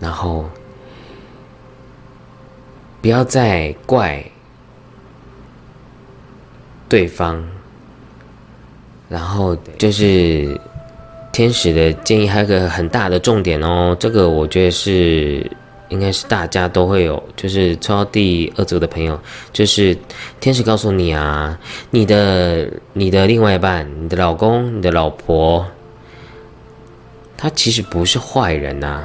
[0.00, 0.48] 然后
[3.00, 4.24] 不要再怪
[6.88, 7.42] 对方，
[9.08, 10.60] 然后就是
[11.32, 15.50] 天使的建议，还有个很大的重点哦，这个我觉得是。
[15.88, 19.18] 应该是大家都会有，就是抽到第二组的朋友，
[19.52, 19.96] 就是
[20.38, 21.58] 天使告诉你啊，
[21.90, 25.66] 你的你的另外一半，你的老公，你的老婆，
[27.36, 29.02] 他其实不是坏人呐，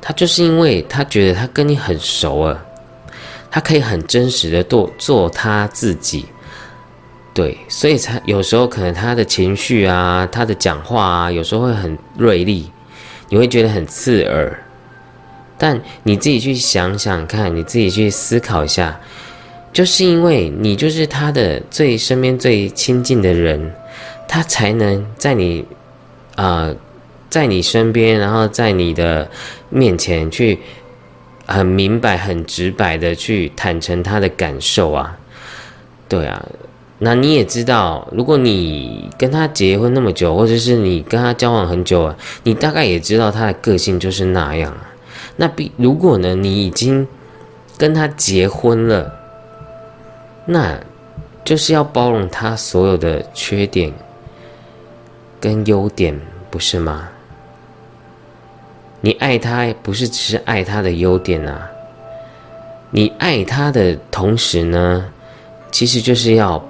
[0.00, 2.64] 他就是因为他觉得他跟你很熟啊，
[3.50, 6.24] 他可以很真实的做做他自己，
[7.34, 12.70] 对，所以才有时候可能他的情绪啊，他的讲话啊，有时候会很锐利，
[13.28, 14.58] 你会觉得很刺耳。
[15.62, 18.98] 但你自己去想想看，你自己去思考一下，
[19.72, 23.72] 就是因为你就是他的最身边最亲近的人，
[24.26, 25.64] 他才能在你，
[26.34, 26.74] 啊，
[27.30, 29.30] 在你身边，然后在你的
[29.70, 30.58] 面前去
[31.46, 35.16] 很明白、很直白的去坦诚他的感受啊。
[36.08, 36.44] 对啊，
[36.98, 44.76] 那你也知道，如果你跟他结婚那么久，或者是你跟他交往很久啊，你大概也知道他的个性就是那样。
[45.36, 46.34] 那比如果呢？
[46.34, 47.06] 你已经
[47.78, 49.12] 跟他结婚了，
[50.44, 50.78] 那
[51.44, 53.92] 就是要包容他所有的缺点
[55.40, 56.18] 跟优点，
[56.50, 57.08] 不是吗？
[59.00, 61.68] 你爱他不是只是爱他的优点啊，
[62.90, 65.10] 你爱他的同时呢，
[65.72, 66.62] 其实就是要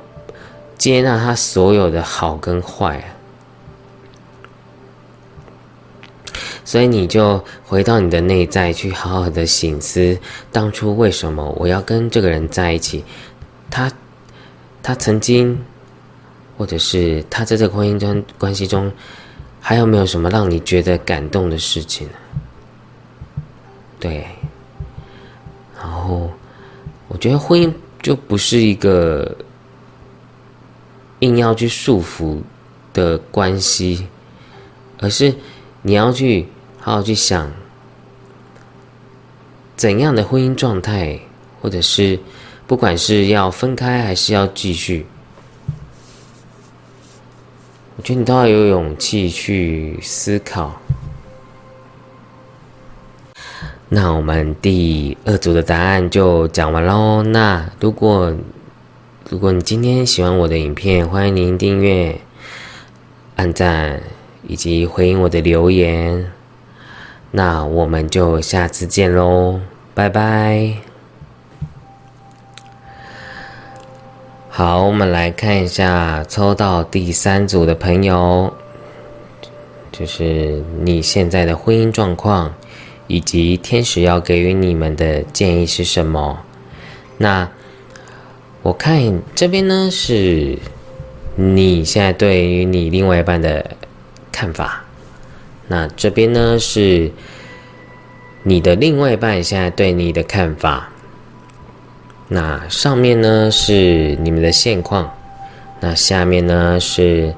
[0.79, 3.05] 接纳他所有的好跟坏。
[6.65, 10.19] 所以你就回到你的内在去，好好的醒思，
[10.51, 13.05] 当初为什么我要跟这个人在一起？
[13.71, 13.91] 他，
[14.83, 15.59] 他曾经，
[16.57, 18.91] 或者是他在这个婚姻中关系中，
[19.61, 22.09] 还有没有什么让你觉得感动的事情？
[23.99, 24.27] 对，
[25.77, 26.31] 然后
[27.09, 29.37] 我觉得婚姻就不是一个
[31.21, 32.41] 硬要去束缚
[32.93, 34.07] 的关系，
[34.99, 35.35] 而是。
[35.83, 36.47] 你要去
[36.79, 37.51] 好好去想，
[39.77, 41.19] 怎样的婚姻状态，
[41.61, 42.19] 或者是
[42.67, 45.07] 不管是要分开还是要继续，
[47.97, 50.81] 我觉得你都要有勇气去思考。
[53.89, 57.23] 那我们第二组的答案就讲完喽。
[57.23, 58.35] 那如果
[59.29, 62.21] 如果你今天喜欢我的影片，欢迎您订阅、
[63.37, 64.01] 按赞。
[64.45, 66.31] 以及回应我的留言，
[67.31, 69.61] 那我们就下次见喽，
[69.95, 70.75] 拜拜。
[74.49, 78.53] 好，我们来看一下抽到第三组的朋友，
[79.91, 82.53] 就是你现在的婚姻状况，
[83.07, 86.41] 以及天使要给予你们的建议是什么？
[87.19, 87.49] 那
[88.63, 90.59] 我看这边呢，是
[91.37, 93.77] 你现在对于你另外一半的。
[94.33, 94.83] 看法，
[95.69, 97.13] 那这边呢是
[98.43, 100.89] 你的另外一半现在对你的看法，
[102.29, 105.15] 那上面呢是你们的现况，
[105.81, 107.35] 那下面呢是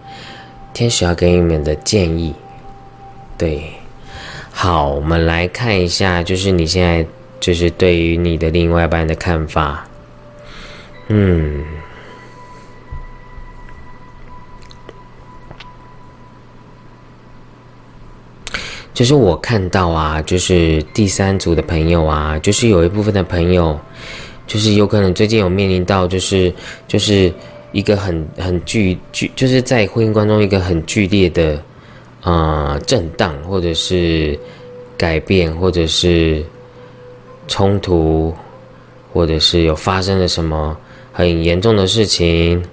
[0.73, 2.35] 天使要给你们的建议。
[3.37, 3.65] 对，
[4.53, 7.05] 好，我们来看一下，就是你现在
[7.41, 9.87] 就是对于你的另外一半的看法，
[11.09, 11.65] 嗯。
[18.95, 23.77] 就是我看到啊，就是第三组的朋友啊，就是有一部分的朋友，
[24.47, 26.55] 就是有可能最近有面临到，就是
[26.87, 27.33] 就是
[27.73, 31.61] 一个很很剧剧，就是在婚姻关中一个很剧烈的
[32.23, 34.39] 啊震荡，或者是
[34.97, 36.45] 改变，或者是
[37.49, 38.33] 冲突，
[39.13, 40.77] 或者是有发生了什么
[41.13, 42.65] 很严重的事情，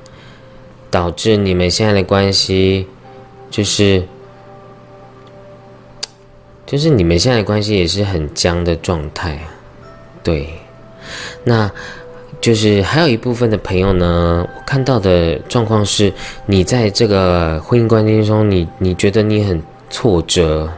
[0.91, 2.85] 导致你们现在的关系
[3.49, 4.03] 就是
[6.71, 9.37] 就是你们现在关系也是很僵的状态，
[10.23, 10.47] 对。
[11.43, 11.69] 那，
[12.39, 16.13] 就是还有一部分的朋友呢，我看到的状况是，
[16.45, 20.71] 你在这个婚姻关系中，你你觉得你很挫折，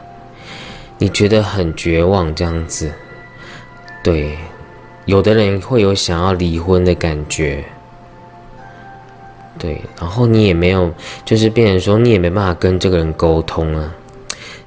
[0.98, 2.90] 你觉得很绝望这样子，
[4.02, 4.36] 对，
[5.04, 7.62] 有的人会有想要离婚的感觉，
[9.56, 10.92] 对，然后你也没有，
[11.24, 13.94] 就是变成说你也没办法跟这个人沟通啊，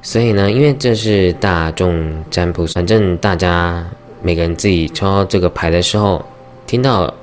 [0.02, 3.86] 所以呢，因为这是大众占卜，反正大家。
[4.20, 6.26] 每个人自己抽这个牌的时候，
[6.66, 7.14] 听到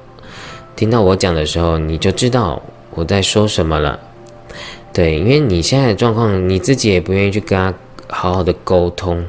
[0.76, 3.98] 听到我讲的时候，你就知道我在说什么了。
[4.92, 7.74] 对，因为你现在的状况，你自己也不愿意去跟他
[8.08, 9.26] 好好的沟通。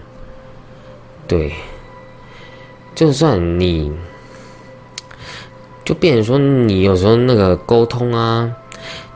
[1.27, 1.53] 对，
[2.93, 3.91] 就算你，
[5.83, 8.53] 就变成说你有时候那个沟通啊，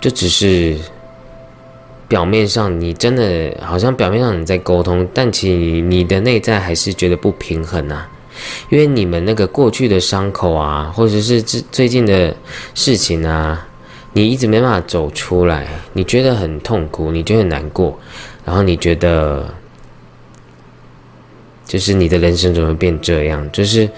[0.01, 0.75] 就只是
[2.09, 8.09] 表面上你真的好像表面上你在沟通，但其实你的内在还是觉得不平衡啊。
[8.69, 12.35] 因为你们那个过去的伤口啊，或者是最最近的
[12.73, 13.67] 事情啊，
[14.13, 17.99] 你一直没办法走出来，你觉得很痛苦，你觉得很难过，
[18.45, 19.53] 然后你觉得，
[21.65, 23.51] 就是你的人生怎么变这样？
[23.51, 23.89] 就是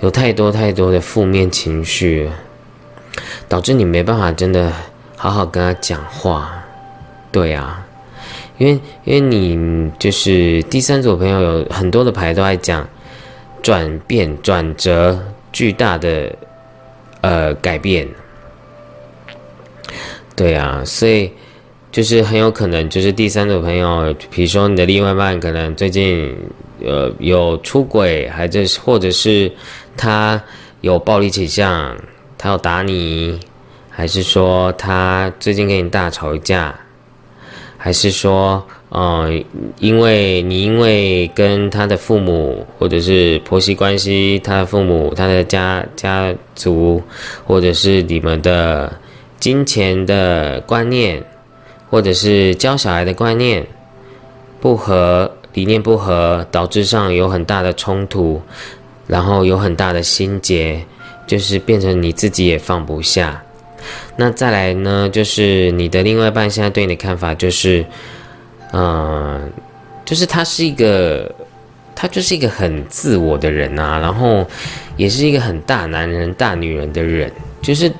[0.00, 2.28] 有太多太多的负面情绪，
[3.48, 4.70] 导致你没办法真的
[5.16, 6.55] 好好跟他讲话。
[7.32, 7.86] 对啊，
[8.58, 12.86] 因为因为你就是第三组朋友，有很多的牌都在讲。
[13.62, 16.32] 转变、转折，巨大的
[17.20, 18.06] 呃改变，
[20.36, 21.32] 对啊，所以
[21.90, 26.32] 就是很有可能就是第三组朋友，比如说你的另外一半可能最近
[26.80, 29.50] 呃有出轨，还是或者是
[29.96, 30.40] 他
[30.82, 31.96] 有暴力倾向，
[32.38, 33.40] 他要打你，
[33.90, 36.72] 还是说他最近跟你大吵一架，
[37.86, 38.60] 还是说。
[38.90, 39.44] 嗯，
[39.78, 47.02] 因为你因为跟他的父母或者是婆媳关系，他的父母、他的家家族，
[47.44, 48.90] 或者是你们的
[49.38, 51.22] 金钱的观念，
[51.90, 53.66] 或者是教小孩的观念
[54.60, 58.40] 不合、理念不合，导致上有很大的冲突，
[59.06, 60.82] 然后有很大的心结，
[61.26, 63.42] 就是变成你自己也放不下。
[64.16, 67.84] 那再来呢，就是你的另外一半现在对你的看法就是。
[68.72, 69.50] 嗯，
[70.04, 71.32] 就是他是一个，
[71.94, 74.44] 他就是一个很自我的人啊，然后
[74.96, 77.30] 也是一个很大男人、大女人的人，
[77.62, 77.90] 就是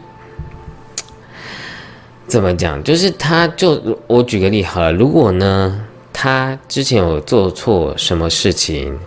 [2.26, 2.82] 怎么讲？
[2.82, 5.80] 就是他，就我举个例好了，如果呢，
[6.12, 8.98] 他之前有做错什么事情，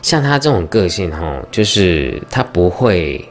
[0.00, 3.28] 像他这种个性哈，就是他不会，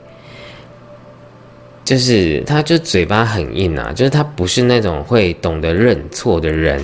[1.89, 6.79] 就是他就嘴巴很硬啊，就是他不是那种会懂得认错的人。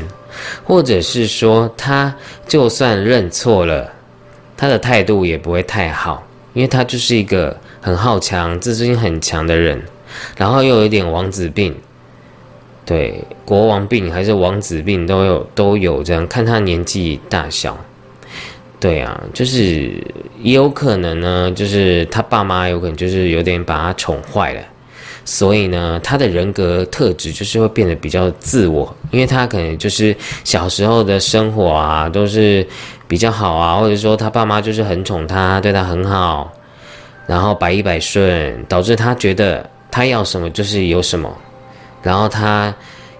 [0.64, 2.14] 或者是说，他
[2.48, 3.88] 就算认错了，
[4.58, 9.80] 他的态度也不会太好，因为他就是一个很好强、自尊心很强的人，
[10.36, 11.74] 然后又有一点王子病，
[12.84, 17.78] 对，国王病还是王子病都有都有这样，看他年纪大小，
[18.80, 19.92] 对啊，就是
[20.42, 24.62] 也有可能呢，就是他爸妈有可能就是有点把他宠坏了。
[25.28, 32.66] 所以呢，他的人格特质就是会变得比较自我，因为他可能就是小时候的生活啊，都是
[33.08, 36.54] 比较好啊，或者说他爸妈就是很宠他，对他很好，
[37.26, 41.36] 然后百依百顺，导致他觉得他要什么就是有什么，
[42.04, 42.72] 然后他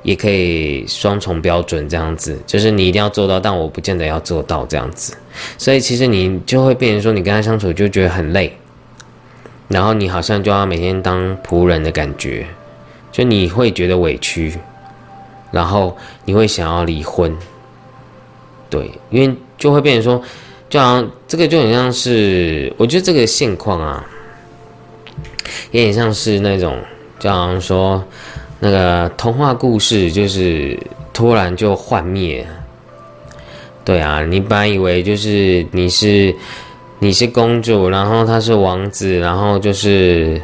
[0.04, 5.18] 也可以双重标准这样子，就是你一定要做到，但我不见得要做到这样子，
[5.58, 8.56] 所以其实你就会变成说，你跟他相处就觉得很累。
[9.68, 12.46] 然后你好像就要每天当仆人的感觉，
[13.12, 14.54] 就你会觉得委屈，
[15.52, 17.36] 然后你会想要离婚，
[18.70, 20.24] 对，因为就会变成说，
[20.70, 24.06] 就好像这个就很像是，我觉得这个现况啊，
[25.72, 26.78] 有点像是那种，
[27.18, 28.04] 就好像说
[28.60, 30.78] 那个童话故事，就是
[31.12, 32.46] 突然就幻灭，
[33.84, 36.36] 对啊，你本来以为就是你是。
[37.00, 40.42] 你是公主，然后他是王子，然后就是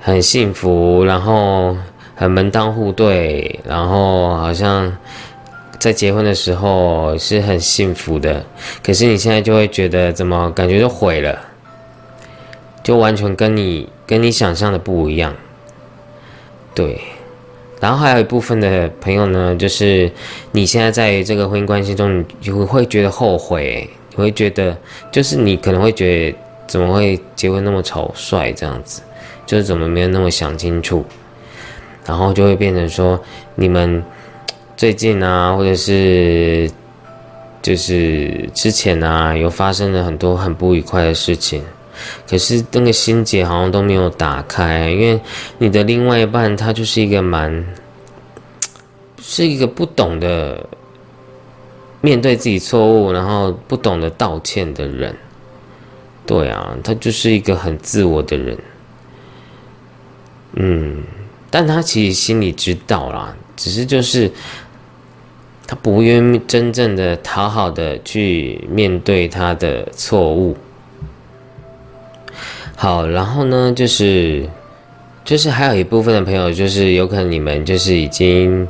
[0.00, 1.76] 很幸福，然后
[2.14, 4.96] 很门当户对，然后好像
[5.78, 8.44] 在结婚的时候是很幸福的。
[8.82, 11.38] 可是你现在就会觉得怎么感觉就毁了？
[12.82, 15.34] 就完全跟你跟你想象的不一样。
[16.74, 17.00] 对，
[17.80, 20.10] 然后还有一部分的朋友呢，就是
[20.52, 24.76] 你现在在这个婚姻关系中，你会会觉得后悔，你会觉得
[25.10, 29.00] 就是你可能会觉得怎么会结婚那么草率这样子，
[29.46, 31.02] 就是怎么没有那么想清楚，
[32.04, 33.18] 然后就会变成说
[33.54, 34.02] 你们
[34.76, 36.70] 最近啊，或者是。
[37.60, 41.62] 就是之前啊，有发生了很多很不愉快的事情，
[42.26, 45.20] 可是那个心结好像都没有打开，因为
[45.58, 47.66] 你的另外一半他就是一个蛮，
[49.20, 50.64] 是一个不懂的
[52.00, 55.14] 面对自己错误，然后不懂得道歉的人。
[56.26, 58.58] 对啊，他就是一个很自我的人。
[60.54, 61.02] 嗯，
[61.50, 64.30] 但他其实心里知道啦，只是就是。
[65.70, 70.56] 他不愿意真正的讨好的去面对他的错误。
[72.74, 74.48] 好，然后呢，就是
[75.26, 78.66] 就是还有一部分的朋友，就是有可能你们就是已经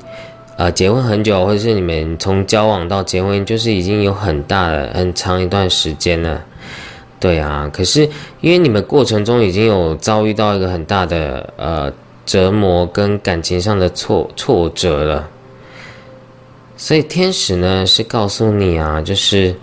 [0.59, 6.45] 呃结婚很久，或者是你们从交往到结婚，就是已经有很大的很长一段时间了。
[7.21, 8.03] 对啊，可是
[8.41, 11.93] 因为你们过程中已经有遭遇到一个很大的呃
[12.27, 15.29] 折磨跟感情上的挫挫折了。
[16.77, 19.55] 所以天使呢是告诉你啊，就是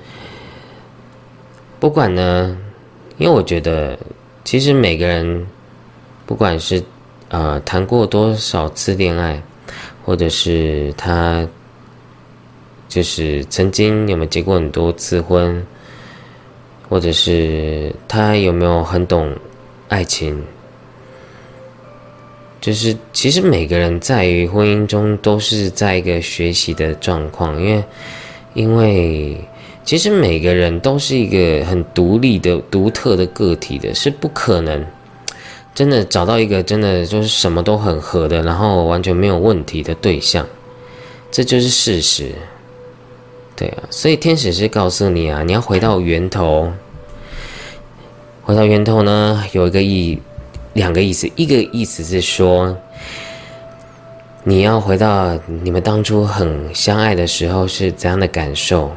[1.78, 2.58] 不管呢，
[3.18, 4.00] 因为我觉得
[4.46, 5.46] 其实每个人
[6.26, 6.82] 不管是
[7.28, 9.42] 呃谈过多少次恋爱，
[10.06, 11.46] 或者是他
[12.88, 15.66] 就是曾经有没有结过很多次婚，
[16.88, 19.36] 或者是他有没有很懂
[19.88, 20.42] 爱情。
[22.62, 27.84] 就是其实每个人在于婚姻中都是在一个学习的状况，因为
[28.54, 29.38] 因为
[29.84, 34.84] 其实每个人都是一个很独立的、独特的个体的，是不可能
[35.76, 40.48] 真的找到一个真的就是什么都很合的，然后完全没有问题的对象，
[41.30, 42.32] 这就是事实。
[43.56, 46.74] 对啊，所以天使是告诉你啊，你要回到源头，
[48.42, 50.20] 回到源头呢，有一个意。
[50.74, 52.78] 两个意思，一个意思是说，
[54.44, 58.92] 你要回到你们当初很相爱的时候是怎样的感受，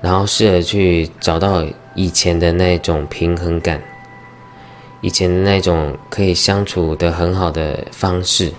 [0.00, 1.62] 然后试着去找到
[1.94, 3.82] 以前的那种平衡感，
[5.00, 8.52] 以前的那种可以相处的很好的方式。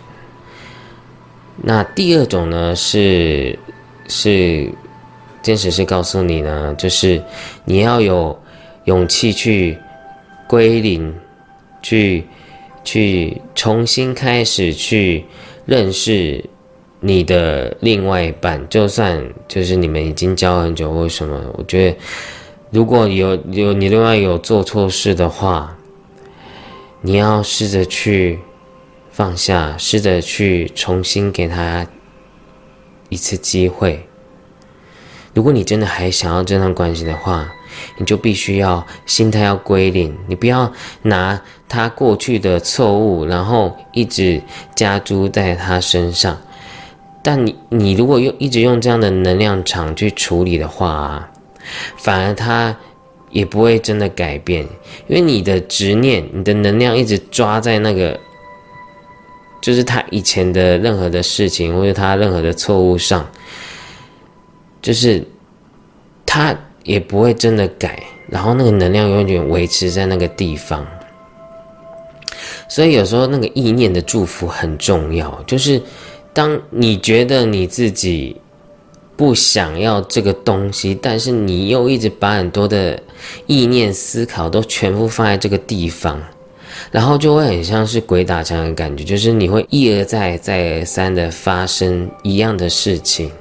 [1.63, 3.57] 那第二种呢，是
[4.07, 4.71] 是，
[5.43, 7.21] 天使是告诉你呢，就是
[7.65, 8.39] 你要有
[8.85, 9.77] 勇气去
[10.47, 11.13] 归零。
[11.83, 12.23] 去，
[12.83, 15.25] 去重新开始去
[15.65, 16.45] 认识
[16.99, 21.41] 你的另外一半，就算就是你们已经交很久，为什么？
[21.57, 21.97] 我觉得
[22.69, 25.75] 如果有有你另外有做错事的话，
[27.01, 28.39] 你要试着去
[29.11, 31.85] 放下，试着去重新给他
[33.09, 34.07] 一次机会。
[35.33, 37.51] 如果你真的还想要这段关系的话，
[37.97, 40.71] 你就必须要心态要归零，你不要
[41.03, 41.41] 拿。
[41.67, 44.41] 他过去的错误，然后一直
[44.75, 46.37] 加诸在他身上。
[47.23, 51.31] 但你你如果用一直用这样的能量场去处理的话，
[51.95, 52.75] 反而他
[53.31, 54.63] 也不会真的改变，
[55.07, 58.19] 因为你的执念、你的能量一直抓在那个，
[59.61, 63.29] 就是他以前的任何的事情或者他任何的错误上，
[64.81, 65.23] 就是
[66.25, 70.85] 他也不会真的改，然后那个能量永远维持在那个地方。
[72.67, 75.81] 所以有时候那个意念的祝福很重要，就是
[76.33, 78.35] 当你觉得你自己
[79.17, 83.01] 不想要这个东西，但是你又一直把很多的
[83.45, 86.21] 意念思考都全部放在这个地方，
[86.91, 93.31] 然后就会很像是鬼打墙的感觉，就是你会一而再再而三的发生一样的事情，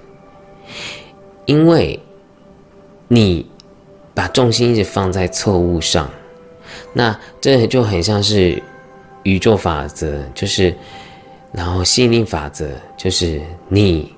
[1.47, 1.99] 因为
[3.09, 3.47] 你
[4.15, 6.11] 把重心一直放在错误上，
[6.93, 8.63] 那这就很像是。
[9.25, 10.75] 宇宙法则就是，
[11.53, 12.67] 然后吸引力法则
[12.97, 14.11] 就是你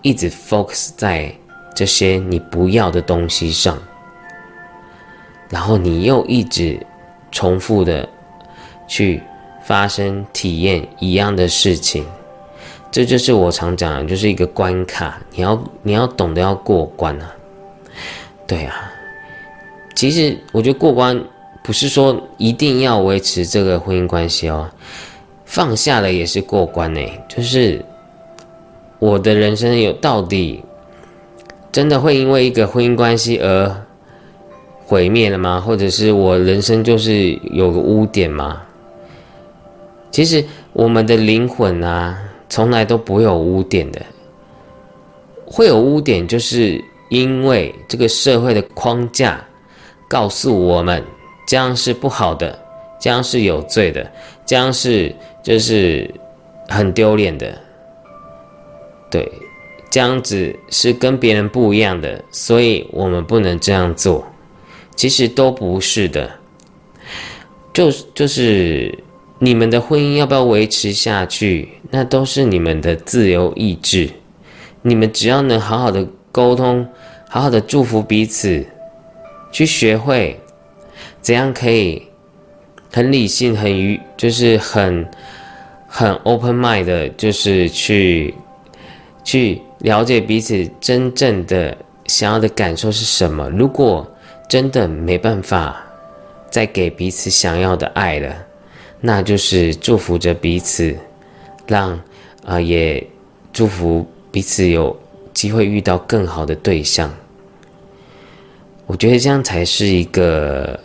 [0.00, 1.30] 一直 focus 在
[1.76, 3.78] 这些你不要的东西上，
[5.50, 6.80] 然后你又一直
[7.30, 8.08] 重复的
[8.88, 9.22] 去
[9.62, 12.06] 发生体验一样的事情，
[12.90, 17.30] 这就是我常讲的，就是一个关卡，你要你要懂得要过关啊，
[18.46, 18.90] 对啊，
[19.94, 21.22] 其实我觉得过关。
[21.62, 24.68] 不是说一定要维持这个婚姻关系哦，
[25.44, 27.00] 放下了也是过关呢。
[27.28, 27.84] 就是
[28.98, 30.64] 我的人生有到底
[31.70, 33.86] 真的会因为一个婚姻关系而
[34.90, 35.60] 毁灭了吗？
[35.60, 38.60] 或者是我人生就是有个污点吗？
[40.10, 42.18] 其实我们的灵魂啊，
[42.48, 44.02] 从来都不会有污点的。
[45.46, 49.40] 会有污点，就是因为这个社会的框架
[50.08, 51.00] 告诉我们，
[51.46, 52.58] 这样是不好的，
[52.98, 54.10] 这样是有罪的，
[54.44, 56.12] 这样是就是
[56.68, 57.56] 很丢脸的。
[59.08, 59.30] 对，
[59.88, 64.26] 这样子是跟别人不一样的，所以我们不能这样做。
[65.00, 66.30] 其实都不是的，
[67.72, 68.98] 就就是
[69.38, 74.10] 你们的婚姻要不要维持下去，那都是你们的自由意志。
[74.82, 76.86] 你们只要能好好的沟通，
[77.30, 78.62] 好好的祝福彼此，
[79.50, 80.38] 去学会
[81.22, 82.02] 怎样可以
[82.92, 85.08] 很理性、很愉，就是很
[85.88, 88.34] 很 open mind 的，就是去
[89.24, 91.74] 去了解彼此真正的
[92.04, 93.48] 想要的感受是什么。
[93.48, 94.06] 如果
[94.50, 95.80] 真的没办法
[96.50, 98.34] 再给彼此想要的爱了，
[99.00, 100.96] 那就是祝福着彼此，
[101.68, 101.96] 让
[102.44, 103.06] 啊也
[103.52, 104.98] 祝福彼此有
[105.32, 107.14] 机会遇到更好的对象。
[108.88, 110.80] 我觉得这样才是一个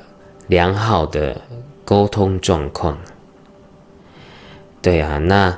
[0.45, 1.41] 良好的
[1.83, 2.95] 沟通状况。
[4.79, 5.57] 对啊，那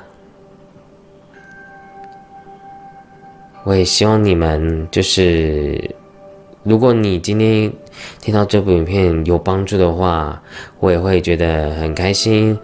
[3.64, 5.94] 我也希望你们就是。
[6.64, 7.72] 如果你今天
[8.20, 10.42] 听到这部影片有帮助的话，
[10.80, 12.58] 我也会觉得很开心，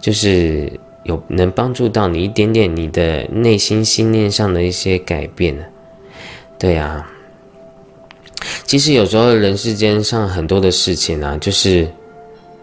[0.00, 0.72] 就是
[1.04, 5.56] 有能帮助到你一点点你的内心心念上的一些改变。
[6.58, 7.06] 对呀，
[8.64, 11.88] 其实有时候人世间上很多的事情啊，就是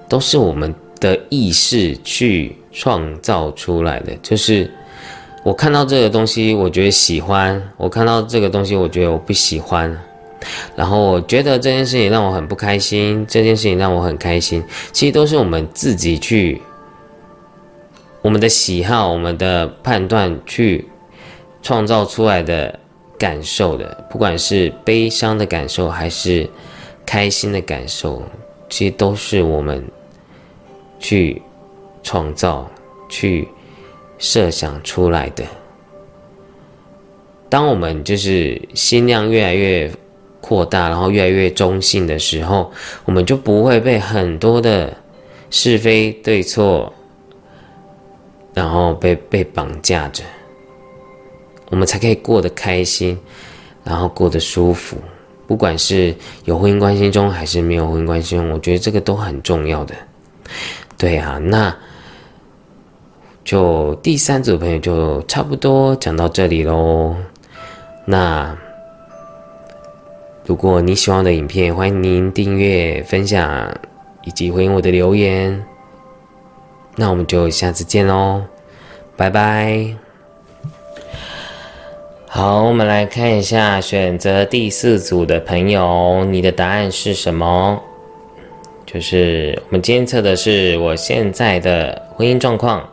[0.08, 4.16] 都是我们的意识去创造出来的。
[4.22, 4.70] 就是
[5.44, 9.98] 我看到这个东西，我觉得喜欢；我看到这个东西，我觉得我不喜欢。
[10.76, 16.62] 然后我觉得这件事情让我很不开心，这件事情让我很开心，其实都是我们自己去，
[18.22, 20.88] 我们的喜好、我们的判断去
[21.64, 22.80] 创造出来的
[23.18, 26.48] 感受的，不管是悲伤的感受还是
[27.06, 28.22] 开心的感受，
[28.70, 29.84] 其实都是我们
[31.00, 31.42] 去
[32.04, 32.70] 创造、
[33.10, 33.48] 去
[34.20, 35.44] 设想出来的。
[37.50, 39.92] 当我们就是心量越来越。
[40.40, 42.72] 扩大，然后越来越中性的时候，
[43.06, 44.96] 我们就不会被很多的
[45.50, 46.94] 是非对错，
[48.54, 50.24] 然后被被绑架着，
[51.70, 53.18] 我们才可以过得开心，
[53.84, 54.96] 然后过得舒服。
[55.48, 56.16] 不管是
[56.46, 59.96] 有婚姻关系中，还是没有婚姻关系中，我觉得这个都很重要的。
[60.98, 61.76] 对啊，那
[63.44, 67.16] 就第三组朋友就差不多讲到这里喽。
[68.06, 68.56] 那。
[70.48, 73.70] 如果你喜欢我的影片，欢迎您订阅、分享
[74.24, 75.62] 以及回应我的留言。
[76.96, 78.44] 那我们就下次见喽，
[79.18, 79.94] 拜拜。
[82.28, 87.84] 好，我们来看一下选择第四组的朋友，你的答案是什么？
[88.86, 92.88] 就是我们今天测的是我现在的婚姻状况，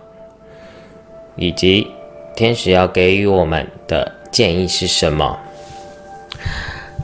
[1.36, 1.86] 以及
[2.34, 5.38] 天使要给予我们的建议是什么。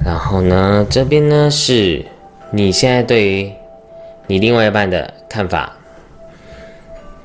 [0.04, 2.04] 然后呢，这边呢是
[2.50, 3.52] 你现在对于
[4.26, 5.76] 你另外一半的看法，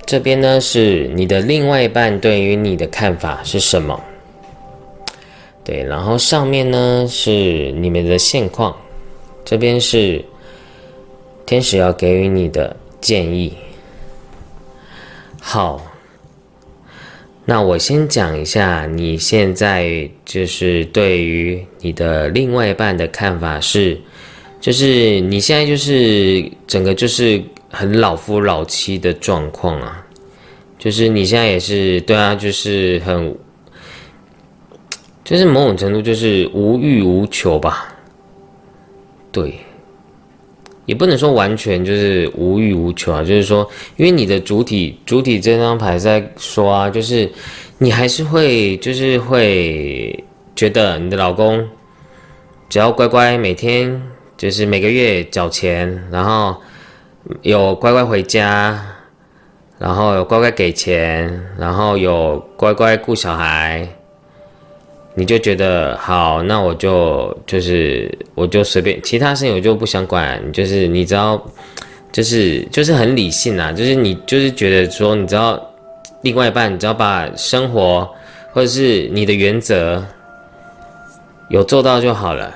[0.05, 3.99] 这边呢是你的另外一半对于你的看法是什么？
[5.63, 8.75] 对，然后上面呢是你们的现况，
[9.43, 10.23] 这边是
[11.45, 13.57] 天使要给予你的建议。
[15.41, 15.81] 好。
[17.47, 24.01] 那我先讲一下，你现在就是对于你的另外一半的看法是，
[24.59, 27.39] 就是你现在就是整个就是
[27.69, 30.03] 很老夫老妻的状况啊，
[30.79, 33.37] 就是你现在也是对啊，就是很，
[35.23, 37.95] 就是某种程度就是无欲无求吧，
[39.31, 39.53] 对。
[40.85, 43.67] 也不能说完全就是无欲无求啊，就是说，
[43.97, 47.29] 因为你的主体主体这张牌在说啊，就是
[47.77, 50.23] 你还是会就是会
[50.55, 51.67] 觉得你的老公
[52.69, 54.01] 只要乖乖每天
[54.37, 56.55] 就是每个月缴钱，然后
[57.41, 58.79] 有乖乖回家，
[59.79, 63.87] 然后有乖乖给钱，然后有乖乖顾小孩。
[65.17, 70.41] 你就觉得好，那我就就是我就随便，其他事情我就不想管。
[70.51, 71.41] 就是你知道，
[72.11, 75.59] 就是就是很理性啊，就是你就是觉得说，你知道，
[76.21, 78.09] 另外一半，你只要把生活
[78.51, 80.03] 或者是你的原则
[81.49, 82.53] 有做到就好了。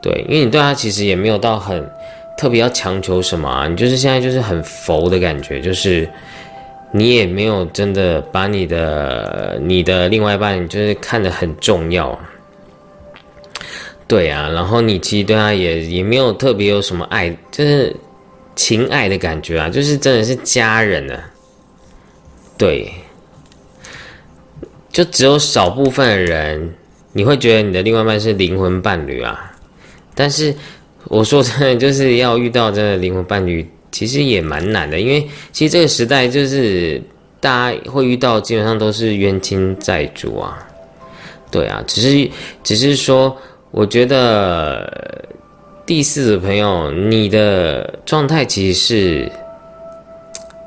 [0.00, 1.88] 对，因为你对他其实也没有到很
[2.36, 3.68] 特别要强求什么啊？
[3.68, 6.08] 你就是现在就是很佛的感觉，就是
[6.92, 12.18] 你也没有真的把你的你的另外一半就是看得很重要。
[14.06, 17.96] 对啊，然后你其实对他也也没有特别有什么爱，就是
[18.54, 21.18] 情爱的感觉啊，就是真的是家人啊。
[22.58, 22.92] 对，
[24.90, 26.74] 就只有少部分的人，
[27.14, 29.50] 你会觉得你的另外一半是灵魂伴侣啊。
[30.14, 30.54] 但是
[31.04, 37.00] 我说真的，就是要遇到真的灵魂伴侣，其实也蛮难的，因为其实这个时代就是
[37.38, 40.58] 大家会遇到，基本上都是冤亲债主啊。
[41.52, 42.30] 对啊，只是
[42.64, 43.36] 只是说。
[43.74, 45.24] 我觉得
[45.86, 49.32] 第四组朋友，你的状态其实是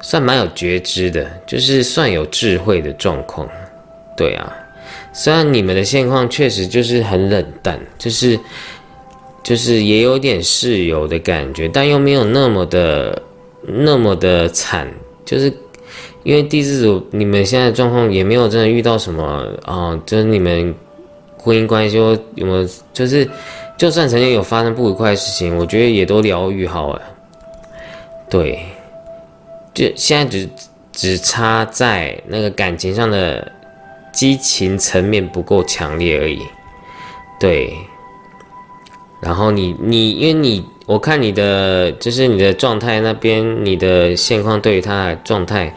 [0.01, 3.47] 算蛮有觉知的，就是算有智慧的状况。
[4.17, 4.51] 对啊，
[5.13, 8.39] 虽然你们的现况确实就是很冷淡，就是
[9.45, 13.21] 就是也有点室友的感觉，但又没有那么的
[13.61, 14.91] 那么的惨，
[15.23, 15.45] 就是
[16.23, 20.75] 因为第四组你们现在状况也没有真的遇到什么啊，就是你们。
[21.37, 22.67] 婚姻关系有没有？
[22.91, 23.29] 就是，
[23.77, 27.01] 就算曾经有发生不愉快的事情，我觉得也都疗愈好了。
[28.27, 28.65] 对，
[29.71, 30.49] 就现在只
[30.91, 33.51] 只差在那个感情上的
[34.11, 36.39] 激情层面不够强烈而已。
[37.39, 37.71] 对，
[39.21, 45.75] 然后你你因为你我看你的就是你的状态那边，你的现况对于他的状态，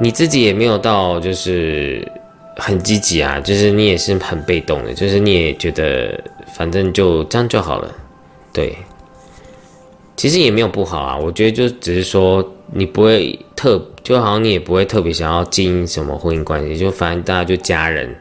[0.00, 2.06] 你自己也没有到就是。
[2.56, 6.16] 很积极啊，就是你也是很被动的，就是你也觉得
[6.56, 7.92] 反正就这样就好了，
[8.52, 8.76] 对。
[10.14, 18.14] 其实也没有不好啊，我觉得就只是说你不会特，就好像你也不会特别想要经营什么婚姻关系，就反正大家就家人，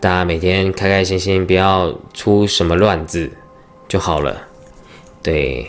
[0.00, 3.30] 大家每天开开心心，不要出什么乱子
[3.88, 4.46] 就好了，
[5.22, 5.66] 对。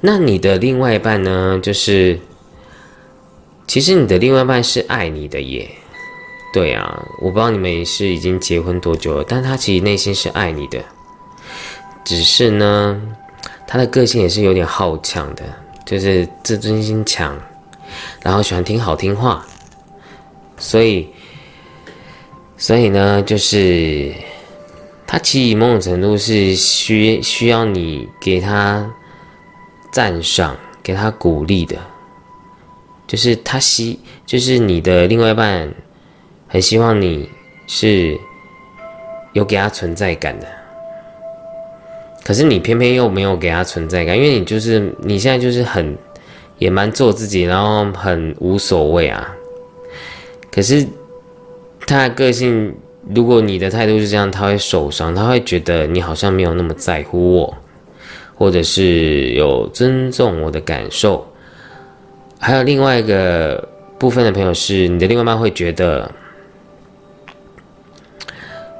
[0.00, 1.60] 那你的另外一半呢？
[1.62, 2.18] 就是
[3.66, 5.70] 其实你的另外一半是爱你的耶。
[6.50, 10.82] 对啊，我不知道你们是已经结婚多久了，但他其实内心是爱你的，
[12.02, 12.98] 只是呢，
[13.66, 15.44] 他的个性也是有点好强的，
[15.84, 17.38] 就是自尊心强，
[18.22, 19.46] 然后喜欢听好听话，
[20.56, 21.06] 所以，
[22.56, 24.14] 所以呢，就是
[25.08, 28.88] 他其实某种程度是需需要你给他
[29.90, 31.76] 赞赏，给他鼓励的，
[33.06, 35.74] 就是他希，就是你的另外一半。
[36.50, 37.28] 很希望你
[37.66, 38.18] 是
[39.34, 40.46] 有给他存在感的，
[42.24, 45.94] 可是你偏偏又没有给他存在感，因为你就是你现在就是很
[46.56, 49.30] 也蛮做自己，然后很无所谓啊。
[50.50, 50.86] 可是
[51.86, 52.74] 他的个性，
[53.14, 57.56] 如果你的态度是这样，他会受伤，他会觉得你好像没有那么在乎我，
[58.34, 61.26] 或者是有尊重我的感受。
[62.38, 66.10] 还有另外一个部分的朋友是，你的另外一半会觉得。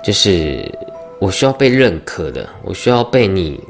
[0.01, 0.73] 就是
[1.21, 3.61] 我需要被认可的，我需要被你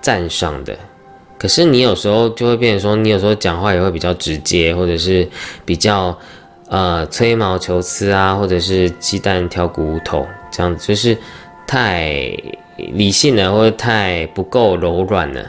[0.00, 0.76] 赞赏的。
[1.38, 5.28] 可是你有时候就会变成说，你有时候讲话也会比较直接，或者是
[5.64, 6.18] 比较
[6.68, 11.16] 呃吹毛求疵啊，或者是鸡蛋挑骨头这样子，就是
[11.66, 12.32] 太
[12.76, 15.44] 理性了，或者太不够柔软了。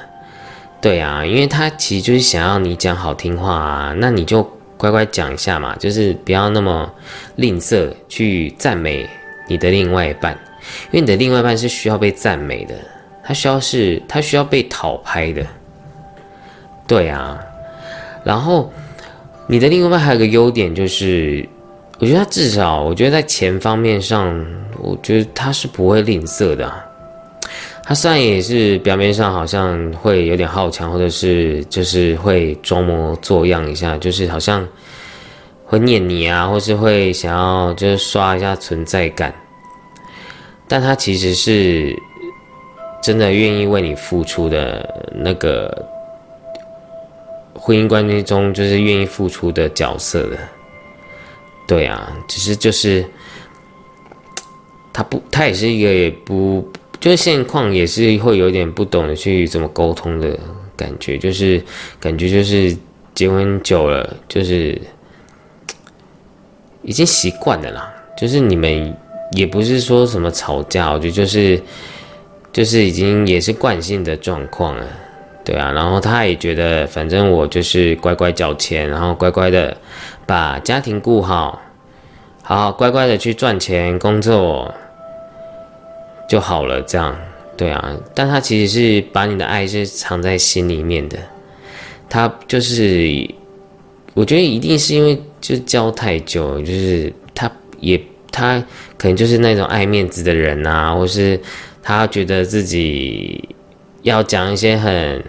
[0.82, 4.44] 对啊，因为他其实就是想要你讲好听话啊，那你就
[4.78, 6.92] 乖乖讲一下嘛，就是不要那么
[7.38, 9.08] 吝啬去赞美。
[9.48, 10.34] 你的另外一半，
[10.90, 12.74] 因为你的另外一半是需要被赞美的，
[13.24, 15.46] 他需要是，他需要被讨拍的，
[16.88, 17.40] 对啊。
[18.24, 18.74] 然后
[19.48, 21.48] 你的另外还有个优点就是，
[22.00, 24.46] 我觉得他至少，我觉得在钱方面上，
[24.80, 26.72] 我觉得他是不会吝啬的。
[27.84, 34.68] 他虽然也是表面上好像会有点好强，或者是就是会装模作样一下，就是好像。
[35.68, 39.34] 会念你啊，或是会想要就是刷一下存在感，
[40.68, 41.92] 但他其实是
[43.02, 45.84] 真的愿意为你付出的那个
[47.66, 50.38] 婚姻关系中，就是愿意付出的角色的。
[51.66, 53.04] 对啊，只是就是
[54.94, 60.38] 他不，他也是一个也不，就是现况也是会有点不懂得去怎么沟通的
[60.78, 61.60] 感觉，就是
[62.00, 62.78] 感觉就是
[63.16, 64.80] 结婚久了就是。
[66.88, 68.96] 已经习惯了啦，就是你们
[69.32, 71.60] 也不是说什么吵架，我觉得就是
[72.54, 74.86] 就是已经也是惯性的状况了，
[75.46, 79.78] 对啊，然后他也觉得反正我就是乖乖交钱，然后乖乖的
[80.26, 81.62] 把家庭顾好，
[82.42, 84.74] 好乖乖的去赚钱工作
[86.28, 87.16] 就好了，这样
[87.56, 91.18] 对啊，但他其实是把你的爱是藏在心里面的，
[92.10, 93.30] 他就是
[94.16, 98.60] 我觉得一定是因为就交太久，就是他也他
[98.98, 101.40] 可能就是那种爱面子的人啊，或是
[101.84, 103.48] 他觉得自己
[104.02, 105.24] 要讲一些很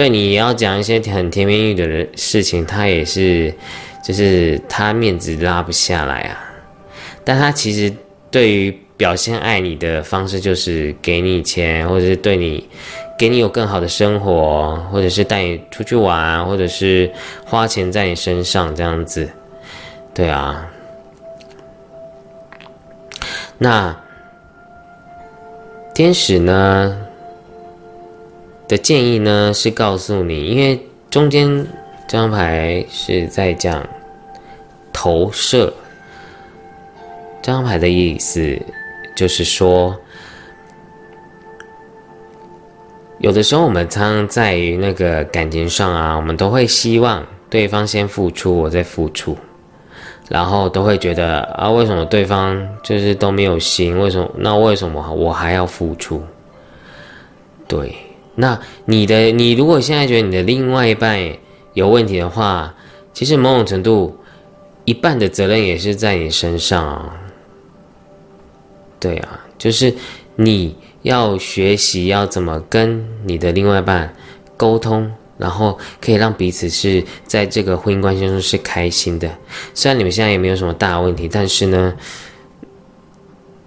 [0.00, 3.52] 对你要讲一些很甜言蜜语的事情，他也是
[4.02, 6.40] 就是他面子拉不下来啊，
[7.22, 7.92] 但他其实
[8.30, 8.74] 对于。
[9.00, 12.68] 表现爱你的方式就是给你钱，或者是对你，
[13.18, 17.10] 给你有更好的生活，或者是带你出去玩，或者是
[17.46, 19.30] 花钱在你身上这样子，
[20.12, 20.68] 对啊。
[23.56, 23.98] 那
[25.94, 27.06] 天使呢
[28.70, 31.66] 的建议呢是告诉你，因为中间
[32.06, 33.84] 这张牌是在讲
[34.92, 35.74] 投射，
[37.42, 38.56] 这张牌的意思。
[39.16, 39.94] 就是说，
[43.18, 49.36] 有的时候我们常常在于那个感情上啊，我们都会希望对方先付出，我再付出，
[50.28, 53.98] 然后都会觉得啊，为什么对方就是都没有心？
[53.98, 54.30] 为什么？
[54.38, 56.22] 那为什么我还要付出？
[57.68, 57.94] 对，
[58.40, 61.18] 那你的你如果现在觉得你的另外一半
[61.74, 62.74] 有问题的话，
[63.12, 64.18] 其实某种程度
[64.86, 67.14] 一半的责任也是在你身上啊。
[68.98, 69.94] 对啊，就是
[70.36, 74.14] 你要学习要怎么跟你的另外一半
[74.56, 79.30] 沟通，然后可以让彼此是在这个婚姻关系中是开心的。
[79.74, 81.94] 虽然你们现在也没有什么大问题，但是呢，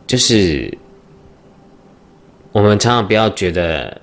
[0.05, 0.75] 就是
[2.51, 3.99] 我们常常不要觉得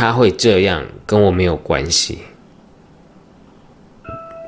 [0.00, 2.20] 他会这样，跟我没有关系。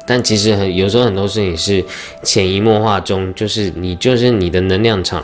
[0.06, 1.84] 但其实很有时候很多事情是
[2.22, 5.22] 潜移默化中，就是你就是你的能量场，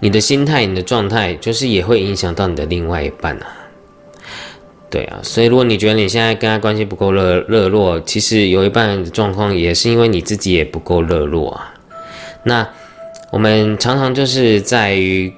[0.00, 3.46] 你的心态、你的状态，就是也会影响到你的另外一半啊。
[4.90, 11.72] 对啊，所以如果你觉得你现在跟他关系不够热热络，其实有一半的状况也是因为你自己也不够热络啊。
[12.42, 12.68] 那
[13.30, 15.32] 我们常常就是在于，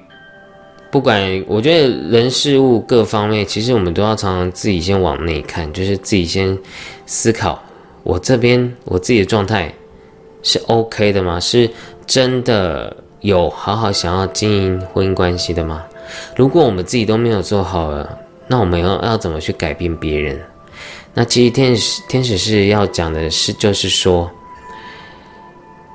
[0.93, 6.55] 不管我觉得人事物各方面，其实我们都要常常自己先往内看，就是自己先
[7.07, 7.59] 思考。
[8.03, 9.73] 我这边我自己的状态
[10.43, 11.39] 是 OK 的吗？
[11.39, 11.67] 是
[12.05, 15.83] 真的有好好想要经营婚姻关系的吗？
[16.35, 20.39] 如果我们自己都没有做好了，那我们要要怎么去改变别人？
[21.15, 24.29] 那其实天使天使是要讲的是，就是说，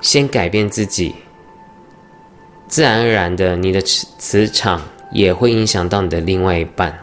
[0.01, 1.15] 先改变自己，
[2.69, 6.97] 自然而然的，你的磁磁场也会影响到你的另外一半，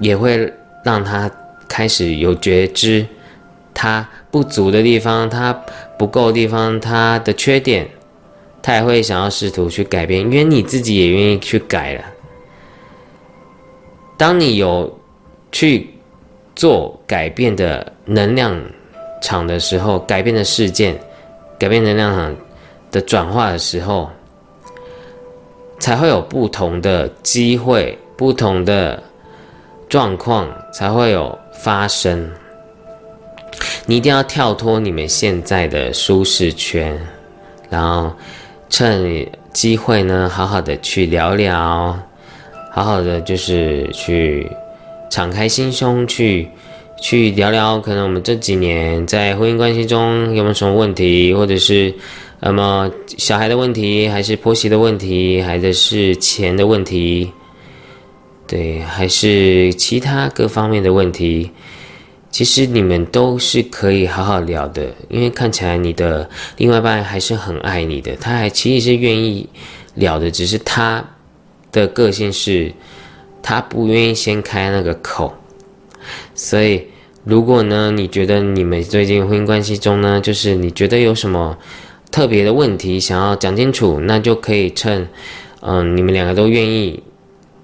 [0.00, 0.52] 也会
[0.82, 1.30] 让他。
[1.68, 3.04] 开始有觉知，
[3.74, 5.52] 他不足的地方，他
[5.98, 7.86] 不够的地方，他的缺点，
[8.62, 12.04] 他也会想要试图去改变，因为你自己也愿意去改了。
[14.16, 14.96] 当你有
[15.50, 15.90] 去
[16.54, 18.56] 做改变的能量
[19.20, 20.96] 场的时候，改变的事件，
[21.58, 22.36] 改变能量场
[22.96, 24.08] 的转化的时候，
[25.78, 29.02] 才会有不同的机会，不同的
[29.88, 31.38] 状况，才会有。
[31.58, 32.30] 发生，
[33.86, 36.96] 你一定要跳脱你们现在的舒适圈，
[37.70, 38.12] 然后
[38.68, 41.98] 趁机会呢，好好的去聊聊，
[42.70, 44.46] 好好的就是去
[45.10, 46.46] 敞开心胸去
[47.00, 51.92] 去聊聊，可能我们这几年在婚姻关系中有没有什么问题，或者是
[52.40, 57.32] 那么小孩的问题，还是婆媳的问题，还是是钱的问题。
[58.46, 61.50] 对，还是其他各方面的问题，
[62.30, 69.48] 其实你们都是可以好好聊的，因为看起来你的另外一半还是很爱你的，他还其实是愿意
[69.94, 71.04] 聊的，只是他
[71.72, 72.72] 的个性是，
[73.42, 75.34] 他不愿意先开那个口。
[76.36, 76.86] 所以，
[77.24, 81.58] 如果呢，你觉得你们最近婚姻关系中呢，就是你觉得有什么
[82.16, 85.06] 特别的问题想要讲清楚，那就可以趁，
[85.60, 87.02] 嗯，你们两个都愿意。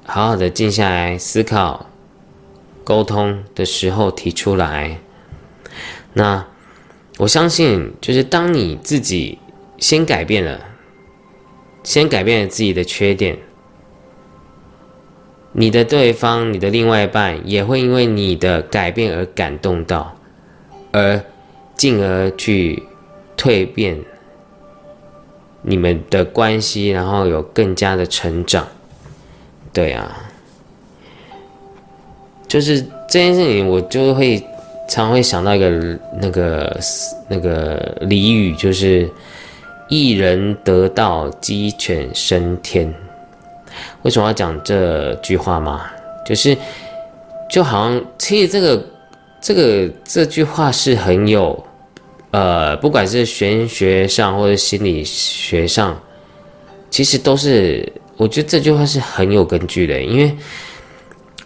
[0.05, 1.87] 好好的静下来思考、
[2.85, 4.99] 沟通的时候提出来。
[6.13, 6.47] 那
[7.17, 9.39] 我相信，就是当你自己
[9.79, 10.61] 先改变了，
[11.83, 13.39] 先改变了自己的缺点，
[15.53, 20.15] 你的对方、你的另外一半也会因为你的改变而感动到，
[20.93, 21.25] 而
[21.75, 22.83] 进而去
[23.35, 23.99] 蜕变
[25.63, 28.67] 你们的关系，然后有更加的成长。
[29.73, 30.31] 对啊，
[32.47, 34.45] 就是这件事情，我就会
[34.89, 36.79] 常会想到一个那个
[37.29, 39.11] 那个俚语，就是
[39.89, 42.93] 一人得道，鸡犬升天。
[44.03, 45.87] 为什么要讲这句话吗？
[46.27, 46.57] 就是
[47.49, 48.87] 就好像其实这个
[49.41, 51.65] 这个这句话是很有
[52.33, 55.99] 呃，不管是玄学上或者心理学上，
[56.91, 60.03] 其实都是我觉得这句话是很有根据的。
[60.03, 60.35] 因为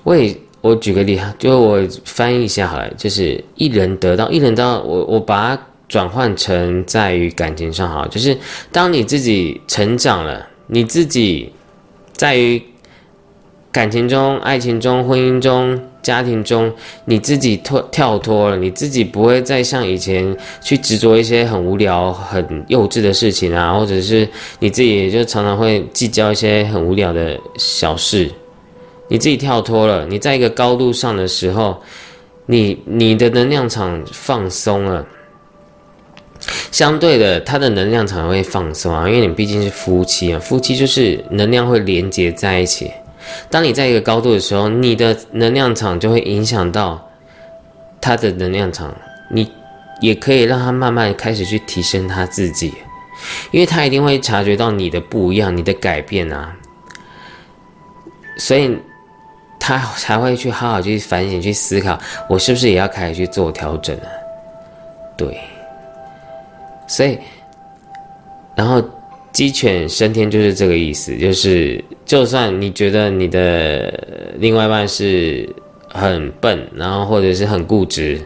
[0.02, 5.62] 我也我举个例哈，就我翻译一下好了，就是一人得道，一人得道，我我把它。
[5.88, 8.36] 转换成在于感情上哈，就是
[8.72, 11.52] 当你自己成长了，你自己
[12.12, 12.60] 在于
[13.70, 16.72] 感情中、爱情中、婚姻中、家庭中，
[17.06, 24.28] 你自己脱跳脱了，你自己不会再像以前去执着一些很无聊、很幼稚的事情啊，或者是
[24.60, 28.30] 你自己就常常会计较一些很无聊的小事。
[29.08, 31.76] 你自己跳脱了，你在一个高度上的时候，
[32.46, 35.04] 你你的能量场放松了。
[36.70, 42.92] 相对的，他的能量场会放松啊，因为你毕竟是夫妻啊，夫妻就是能量会连接在一起。
[43.50, 47.10] 当你在一个高度的时候，你的能量场就会影响到
[48.00, 48.94] 他的能量场，
[49.30, 49.50] 你
[50.00, 52.74] 也可以让他慢慢开始去提升他自己，
[53.50, 56.54] 因为他一定会察觉到你的不一样，你的改变啊，
[58.38, 58.78] 所以
[59.58, 61.98] 他才会去好好去反省、去思考，
[62.28, 64.08] 我是不是也要开始去做调整啊？
[65.16, 65.38] 对。
[66.88, 67.18] 所以，
[68.54, 68.80] 然后
[69.36, 75.46] 鸡犬升天就是这个意思，就是就算你觉得你的另外一半是
[75.92, 78.18] 很笨，然后或者是很固执，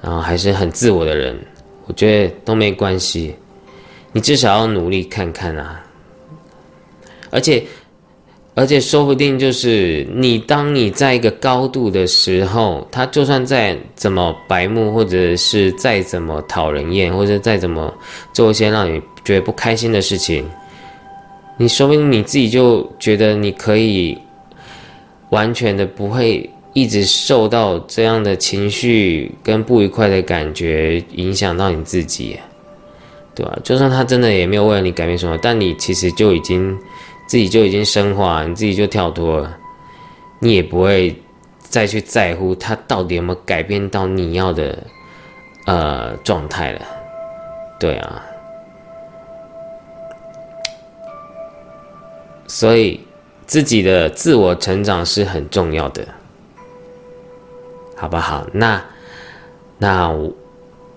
[0.00, 1.38] 然后还是很自我的人，
[1.84, 3.34] 我觉得都没关系，
[4.12, 5.84] 你至少要努力看看啊，
[7.30, 7.62] 而且。
[8.54, 17.90] 而且说不定就是你，当你在一个高度的时候，他就算再怎么白目，或者是再怎么讨人厌，或者再怎么
[18.34, 20.46] 做一些让你觉得不开心的事情，
[21.56, 24.18] 你说不定你自己就觉得你可以
[25.30, 32.38] 完全的不会一直受到这样的情绪跟不愉快的感觉影响到你自己，
[33.34, 33.58] 对吧？
[33.64, 36.76] 就算他真的也没有为了你改变什么，但你其实就已经。
[37.32, 39.56] 自己就已经升华，你自己就跳脱了，
[40.38, 41.18] 你也不会
[41.60, 44.76] 再去在乎他到底有没有改变到你要的
[45.64, 46.80] 呃状态了，
[47.80, 48.22] 对啊，
[52.46, 53.00] 所以
[53.46, 56.06] 自己的自我成长是很重要的，
[57.96, 58.46] 好不好？
[58.52, 58.84] 那
[59.78, 60.14] 那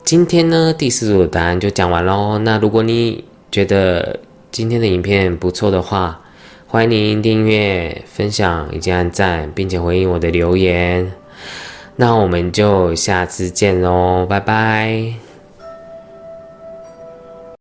[0.03, 2.37] 今天呢第四组的答案就讲完喽。
[2.39, 4.19] 那如果你觉得
[4.51, 6.19] 今天的影片不错的话，
[6.75, 11.09] 欢迎您订阅、分享以及按赞，并且回应我的留言。
[11.95, 15.24] 那我们就下次见喽，拜拜。